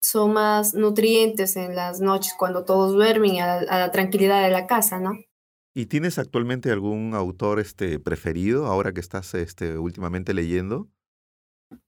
son 0.08 0.34
más 0.34 0.74
nutrientes 0.74 1.58
en 1.58 1.76
las 1.76 2.00
noches 2.00 2.34
cuando 2.38 2.64
todos 2.64 2.94
duermen 2.94 3.42
a, 3.42 3.62
la 3.64 3.92
tranquilidad 3.92 4.44
de 4.44 4.52
la 4.52 4.66
casa, 4.66 5.00
¿no? 5.00 5.12
¿Y 5.76 5.88
tienes 5.88 6.18
actualmente 6.18 6.72
algún 6.72 7.14
autor 7.14 7.60
este, 7.60 8.00
preferido 8.00 8.66
ahora 8.66 8.94
que 8.94 9.02
estás 9.02 9.34
este, 9.34 9.78
últimamente 9.78 10.34
leyendo? 10.34 10.88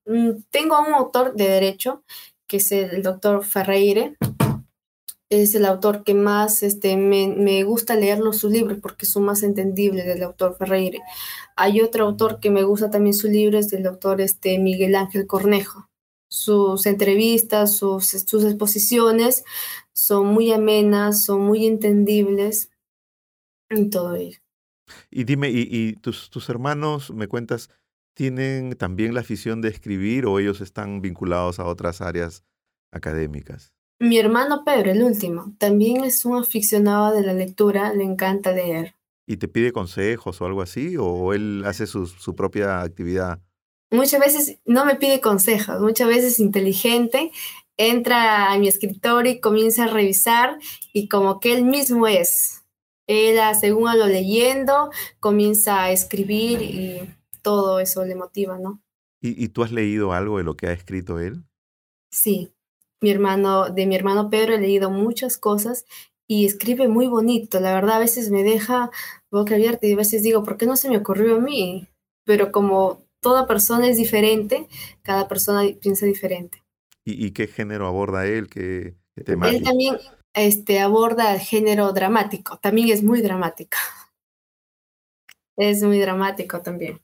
Mm, 0.05 0.41
tengo 0.49 0.75
a 0.75 0.81
un 0.85 0.93
autor 0.93 1.33
de 1.33 1.47
derecho, 1.47 2.03
que 2.45 2.57
es 2.57 2.71
el 2.71 3.01
doctor 3.01 3.43
Ferreire. 3.45 4.17
Es 5.29 5.53
el 5.53 5.65
autor 5.65 6.03
que 6.03 6.15
más 6.15 6.63
este, 6.63 6.97
me, 6.97 7.27
me 7.27 7.63
gusta 7.63 7.95
leer 7.95 8.19
sus 8.33 8.51
libros 8.51 8.79
porque 8.81 9.05
son 9.05 9.25
más 9.25 9.43
entendibles 9.43 10.05
del 10.05 10.19
doctor 10.19 10.55
Ferreire. 10.57 11.01
Hay 11.55 11.81
otro 11.81 12.05
autor 12.05 12.39
que 12.39 12.49
me 12.49 12.63
gusta 12.63 12.89
también 12.89 13.13
su 13.13 13.27
libro, 13.27 13.59
es 13.59 13.69
del 13.69 13.83
doctor 13.83 14.21
este, 14.21 14.57
Miguel 14.57 14.95
Ángel 14.95 15.27
Cornejo 15.27 15.89
sus 16.29 16.85
entrevistas, 16.85 17.75
sus, 17.75 18.05
sus 18.05 18.43
exposiciones 18.45 19.43
son 19.93 20.27
muy 20.27 20.51
amenas, 20.51 21.23
son 21.25 21.41
muy 21.41 21.65
entendibles 21.65 22.69
en 23.69 23.89
todo 23.89 24.15
ello. 24.15 24.39
Y 25.11 25.23
dime, 25.23 25.49
¿y, 25.51 25.93
tus, 25.93 26.29
tus 26.29 26.49
hermanos, 26.49 27.11
me 27.11 27.27
cuentas, 27.27 27.69
tienen 28.15 28.75
también 28.75 29.13
la 29.13 29.21
afición 29.21 29.61
de 29.61 29.69
escribir 29.69 30.25
o 30.25 30.39
ellos 30.39 30.61
están 30.61 31.01
vinculados 31.01 31.59
a 31.59 31.65
otras 31.65 32.01
áreas 32.01 32.43
académicas? 32.91 33.73
Mi 33.99 34.17
hermano 34.17 34.63
Pedro, 34.63 34.91
el 34.91 35.03
último, 35.03 35.53
también 35.57 36.03
es 36.03 36.23
un 36.25 36.37
aficionado 36.37 37.13
de 37.13 37.21
la 37.21 37.33
lectura, 37.33 37.93
le 37.93 38.03
encanta 38.03 38.51
leer. 38.51 38.95
¿Y 39.27 39.37
te 39.37 39.47
pide 39.47 39.71
consejos 39.71 40.41
o 40.41 40.45
algo 40.45 40.61
así? 40.61 40.95
¿O 40.97 41.33
él 41.33 41.63
hace 41.65 41.85
su, 41.85 42.07
su 42.07 42.33
propia 42.35 42.81
actividad? 42.81 43.41
muchas 43.91 44.19
veces 44.19 44.59
no 44.65 44.85
me 44.85 44.95
pide 44.95 45.21
consejos, 45.21 45.79
muchas 45.81 46.07
veces 46.07 46.39
inteligente, 46.39 47.31
entra 47.77 48.51
a 48.51 48.57
mi 48.57 48.67
escritorio 48.67 49.31
y 49.31 49.39
comienza 49.39 49.85
a 49.85 49.87
revisar 49.87 50.57
y 50.93 51.07
como 51.07 51.39
que 51.39 51.53
él 51.53 51.65
mismo 51.65 52.07
es. 52.07 52.63
Él, 53.07 53.39
ah, 53.39 53.55
según 53.55 53.87
a 53.87 53.95
lo 53.95 54.05
leyendo, 54.05 54.91
comienza 55.19 55.83
a 55.83 55.91
escribir 55.91 56.61
y 56.61 57.15
todo 57.41 57.79
eso 57.79 58.05
le 58.05 58.15
motiva, 58.15 58.59
¿no? 58.59 58.81
¿Y, 59.21 59.43
¿Y, 59.43 59.49
tú 59.49 59.63
has 59.63 59.71
leído 59.71 60.13
algo 60.13 60.37
de 60.37 60.43
lo 60.43 60.55
que 60.55 60.67
ha 60.67 60.71
escrito 60.71 61.19
él? 61.19 61.43
Sí, 62.11 62.53
mi 63.01 63.11
hermano, 63.11 63.69
de 63.69 63.85
mi 63.85 63.95
hermano 63.95 64.29
Pedro 64.29 64.55
he 64.55 64.59
leído 64.59 64.89
muchas 64.89 65.37
cosas 65.37 65.85
y 66.27 66.45
escribe 66.45 66.87
muy 66.87 67.07
bonito. 67.07 67.59
La 67.59 67.73
verdad, 67.73 67.97
a 67.97 67.99
veces 67.99 68.29
me 68.29 68.43
deja 68.43 68.91
boca 69.31 69.55
abierta 69.55 69.87
y 69.87 69.93
a 69.93 69.97
veces 69.97 70.23
digo, 70.23 70.43
¿por 70.43 70.57
qué 70.57 70.65
no 70.65 70.75
se 70.75 70.89
me 70.89 70.97
ocurrió 70.97 71.37
a 71.37 71.39
mí? 71.39 71.87
Pero 72.25 72.51
como 72.51 73.03
toda 73.21 73.47
persona 73.47 73.89
es 73.89 73.97
diferente, 73.97 74.67
cada 75.01 75.27
persona 75.27 75.63
piensa 75.81 76.05
diferente. 76.05 76.63
¿Y, 77.05 77.31
qué 77.31 77.47
género 77.47 77.87
aborda 77.87 78.27
él? 78.27 78.47
¿Qué, 78.49 78.95
tema? 79.25 79.49
Él 79.49 79.63
también 79.63 79.97
este, 80.35 80.79
aborda 80.79 81.33
el 81.33 81.39
género 81.39 81.91
dramático, 81.91 82.57
también 82.57 82.89
es 82.89 83.01
muy 83.01 83.21
dramático. 83.21 83.77
Es 85.57 85.81
muy 85.81 85.99
dramático 85.99 86.61
también. 86.61 87.01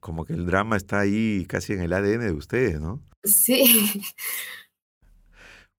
Como 0.00 0.24
que 0.24 0.32
el 0.32 0.46
drama 0.46 0.76
está 0.76 1.00
ahí 1.00 1.44
casi 1.46 1.72
en 1.72 1.82
el 1.82 1.92
ADN 1.92 2.20
de 2.20 2.32
ustedes, 2.32 2.80
¿no? 2.80 3.02
Sí. 3.24 4.02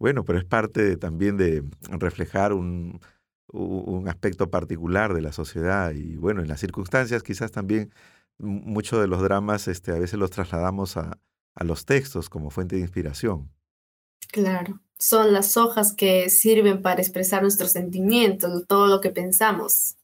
Bueno, 0.04 0.26
pero 0.26 0.38
es 0.38 0.44
parte 0.44 0.98
también 0.98 1.38
de 1.38 1.63
reflejar 1.84 2.52
un, 2.52 3.00
un 3.48 4.10
aspecto 4.10 4.50
particular 4.50 5.13
de 5.13 5.22
la 5.22 5.32
sociedad 5.32 5.92
y 5.94 6.18
bueno, 6.18 6.42
en 6.42 6.50
las 6.50 6.60
circunstancias 6.60 7.24
quizás 7.24 7.54
también 7.54 7.89
muchos 8.38 9.00
de 9.00 9.08
los 9.08 9.22
dramas 9.22 9.70
este, 9.70 9.92
a 9.94 10.00
veces 10.00 10.20
los 10.20 10.30
trasladamos 10.30 10.98
a, 10.98 11.22
a 11.56 11.63
los 11.63 11.86
textos 11.86 12.30
como 12.30 12.50
fuente 12.50 12.76
de 12.76 12.82
inspiración. 12.82 13.50
Claro, 14.30 14.82
son 15.00 15.32
las 15.32 15.56
hojas 15.56 15.94
que 15.94 16.30
sirven 16.30 16.82
para 16.82 17.02
expresar 17.02 17.42
nuestros 17.42 17.72
sentimientos, 17.72 18.68
todo 18.68 18.88
lo 18.88 19.00
que 19.00 19.12
pensamos. 19.12 19.96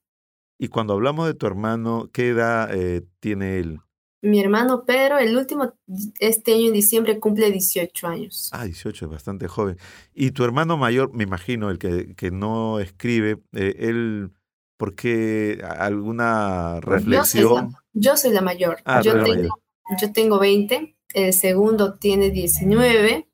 Y 0.58 0.70
cuando 0.70 0.94
hablamos 0.94 1.28
de 1.28 1.34
tu 1.34 1.46
hermano, 1.46 2.10
¿qué 2.14 2.30
edad 2.30 2.74
eh, 2.74 3.06
tiene 3.20 3.60
él? 3.60 3.82
Mi 4.22 4.40
hermano 4.42 4.84
Pedro, 4.86 5.18
el 5.18 5.38
último, 5.38 5.74
este 6.20 6.54
año 6.54 6.68
en 6.68 6.74
diciembre 6.74 7.20
cumple 7.20 7.52
18 7.52 8.08
años. 8.08 8.50
Ah, 8.52 8.66
18, 8.66 9.06
es 9.06 9.12
bastante 9.12 9.48
joven. 9.48 9.78
Y 10.14 10.32
tu 10.32 10.44
hermano 10.44 10.76
mayor, 10.76 11.14
me 11.14 11.24
imagino, 11.24 11.70
el 11.70 11.80
que, 11.80 12.16
que 12.16 12.30
no 12.30 12.80
escribe, 12.80 13.40
eh, 13.54 13.76
él, 13.80 14.32
¿por 14.78 14.96
qué 14.96 15.64
alguna 15.64 16.82
reflexión? 16.82 17.76
Yo 17.94 18.18
soy 18.18 18.32
la 18.32 18.42
mayor. 18.42 18.82
Ah, 18.84 19.02
yo, 19.02 19.24
tengo, 19.24 19.58
yo 20.02 20.12
tengo 20.12 20.38
20, 20.38 20.98
el 21.14 21.34
segundo 21.34 21.94
tiene 21.94 22.30
19 22.30 23.26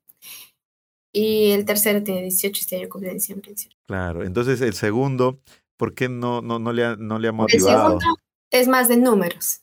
y 1.12 1.52
el 1.52 1.66
tercero 1.66 2.04
tiene 2.04 2.22
18, 2.22 2.62
este 2.62 2.76
año 2.76 2.90
cumple 2.90 3.12
diciembre. 3.12 3.56
Claro, 3.88 4.24
entonces 4.24 4.62
el 4.62 4.76
segundo, 4.76 5.40
¿por 5.78 5.96
qué 5.96 6.10
no, 6.10 6.42
no, 6.42 6.60
no, 6.60 6.72
le, 6.72 6.86
ha, 6.86 6.96
no 6.96 7.18
le 7.18 7.30
ha 7.30 7.32
motivado? 7.32 7.96
El 7.96 8.00
segundo 8.02 8.20
es 8.52 8.68
más 8.68 8.88
de 8.88 8.98
números. 8.98 9.62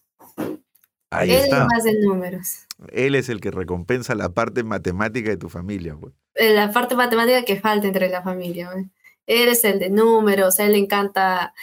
Ahí 1.12 1.30
Él 1.30 1.44
es 1.44 1.50
más 1.50 1.84
de 1.84 2.00
números. 2.00 2.66
Él 2.90 3.14
es 3.14 3.28
el 3.28 3.40
que 3.40 3.50
recompensa 3.50 4.14
la 4.14 4.30
parte 4.30 4.64
matemática 4.64 5.30
de 5.30 5.36
tu 5.36 5.48
familia. 5.48 5.94
Güey. 5.94 6.12
Eh, 6.34 6.54
la 6.54 6.72
parte 6.72 6.96
matemática 6.96 7.44
que 7.44 7.60
falta 7.60 7.86
entre 7.86 8.08
la 8.08 8.22
familia. 8.22 8.70
Él 9.26 9.48
es 9.48 9.64
el 9.64 9.78
de 9.78 9.90
números, 9.90 10.58
a 10.58 10.64
él 10.64 10.72
le 10.72 10.78
encanta 10.78 11.54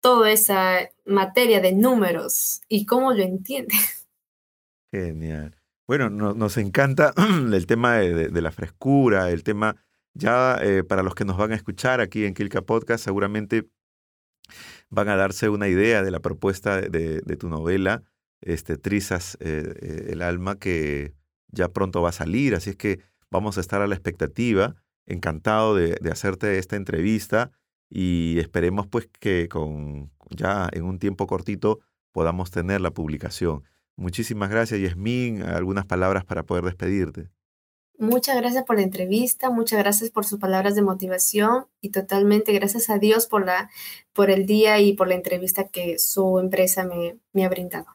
toda 0.00 0.30
esa 0.30 0.90
materia 1.04 1.60
de 1.60 1.72
números 1.72 2.60
y 2.68 2.86
cómo 2.86 3.12
lo 3.12 3.22
entiende. 3.22 3.74
Genial. 4.92 5.56
Bueno, 5.86 6.08
nos 6.08 6.56
encanta 6.56 7.12
el 7.52 7.66
tema 7.66 7.96
de, 7.96 8.40
la 8.40 8.52
frescura, 8.52 9.30
el 9.30 9.42
tema, 9.42 9.76
ya 10.14 10.58
eh, 10.62 10.82
para 10.84 11.02
los 11.02 11.14
que 11.14 11.24
nos 11.24 11.36
van 11.36 11.52
a 11.52 11.56
escuchar 11.56 12.00
aquí 12.00 12.24
en 12.24 12.34
Kilka 12.34 12.62
Podcast, 12.62 13.04
seguramente 13.04 13.68
van 14.88 15.08
a 15.08 15.16
darse 15.16 15.48
una 15.48 15.68
idea 15.68 16.02
de 16.02 16.10
la 16.10 16.20
propuesta 16.20 16.80
de, 16.80 17.20
tu 17.38 17.48
novela, 17.48 18.02
este, 18.44 18.76
Trizas 18.76 19.36
eh, 19.40 19.74
eh, 19.80 20.06
el 20.10 20.22
alma, 20.22 20.58
que 20.58 21.14
ya 21.48 21.68
pronto 21.68 22.02
va 22.02 22.10
a 22.10 22.12
salir. 22.12 22.54
Así 22.54 22.70
es 22.70 22.76
que 22.76 23.00
vamos 23.30 23.58
a 23.58 23.60
estar 23.60 23.82
a 23.82 23.86
la 23.86 23.94
expectativa. 23.94 24.76
Encantado 25.06 25.74
de, 25.74 25.98
hacerte 26.10 26.58
esta 26.58 26.76
entrevista 26.76 27.50
y 27.90 28.38
esperemos 28.38 28.86
pues 28.86 29.08
que 29.20 29.48
con 29.48 30.10
ya 30.30 30.68
en 30.72 30.84
un 30.84 30.98
tiempo 30.98 31.26
cortito 31.26 31.80
podamos 32.12 32.50
tener 32.50 32.80
la 32.80 32.90
publicación. 32.90 33.64
Muchísimas 33.96 34.50
gracias, 34.50 34.80
Yasmín. 34.80 35.42
Algunas 35.42 35.84
palabras 35.84 36.24
para 36.24 36.44
poder 36.44 36.64
despedirte. 36.64 37.28
Muchas 37.98 38.36
gracias 38.36 38.64
por 38.64 38.76
la 38.76 38.82
entrevista, 38.82 39.50
muchas 39.50 39.78
gracias 39.78 40.10
por 40.10 40.24
sus 40.24 40.40
palabras 40.40 40.74
de 40.74 40.82
motivación 40.82 41.66
y 41.80 41.90
totalmente 41.90 42.52
gracias 42.52 42.90
a 42.90 42.98
Dios 42.98 43.28
por, 43.28 43.46
la, 43.46 43.70
por 44.12 44.30
el 44.30 44.46
día 44.46 44.80
y 44.80 44.94
por 44.94 45.06
la 45.06 45.14
entrevista 45.14 45.68
que 45.68 46.00
su 46.00 46.40
empresa 46.40 46.84
me, 46.84 47.18
me 47.32 47.44
ha 47.44 47.48
brindado. 47.48 47.86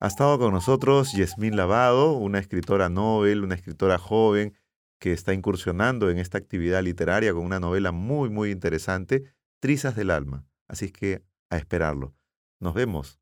Ha 0.00 0.06
estado 0.06 0.38
con 0.38 0.52
nosotros 0.52 1.10
Yasmín 1.12 1.56
Lavado, 1.56 2.12
una 2.12 2.38
escritora 2.38 2.88
Nobel, 2.88 3.42
una 3.42 3.56
escritora 3.56 3.98
joven 3.98 4.54
que 5.00 5.12
está 5.12 5.34
incursionando 5.34 6.08
en 6.08 6.18
esta 6.18 6.38
actividad 6.38 6.84
literaria 6.84 7.32
con 7.32 7.44
una 7.44 7.58
novela 7.58 7.90
muy, 7.90 8.30
muy 8.30 8.52
interesante, 8.52 9.24
Trizas 9.58 9.96
del 9.96 10.12
Alma. 10.12 10.46
Así 10.68 10.84
es 10.84 10.92
que 10.92 11.24
a 11.50 11.56
esperarlo. 11.56 12.14
Nos 12.60 12.74
vemos. 12.74 13.18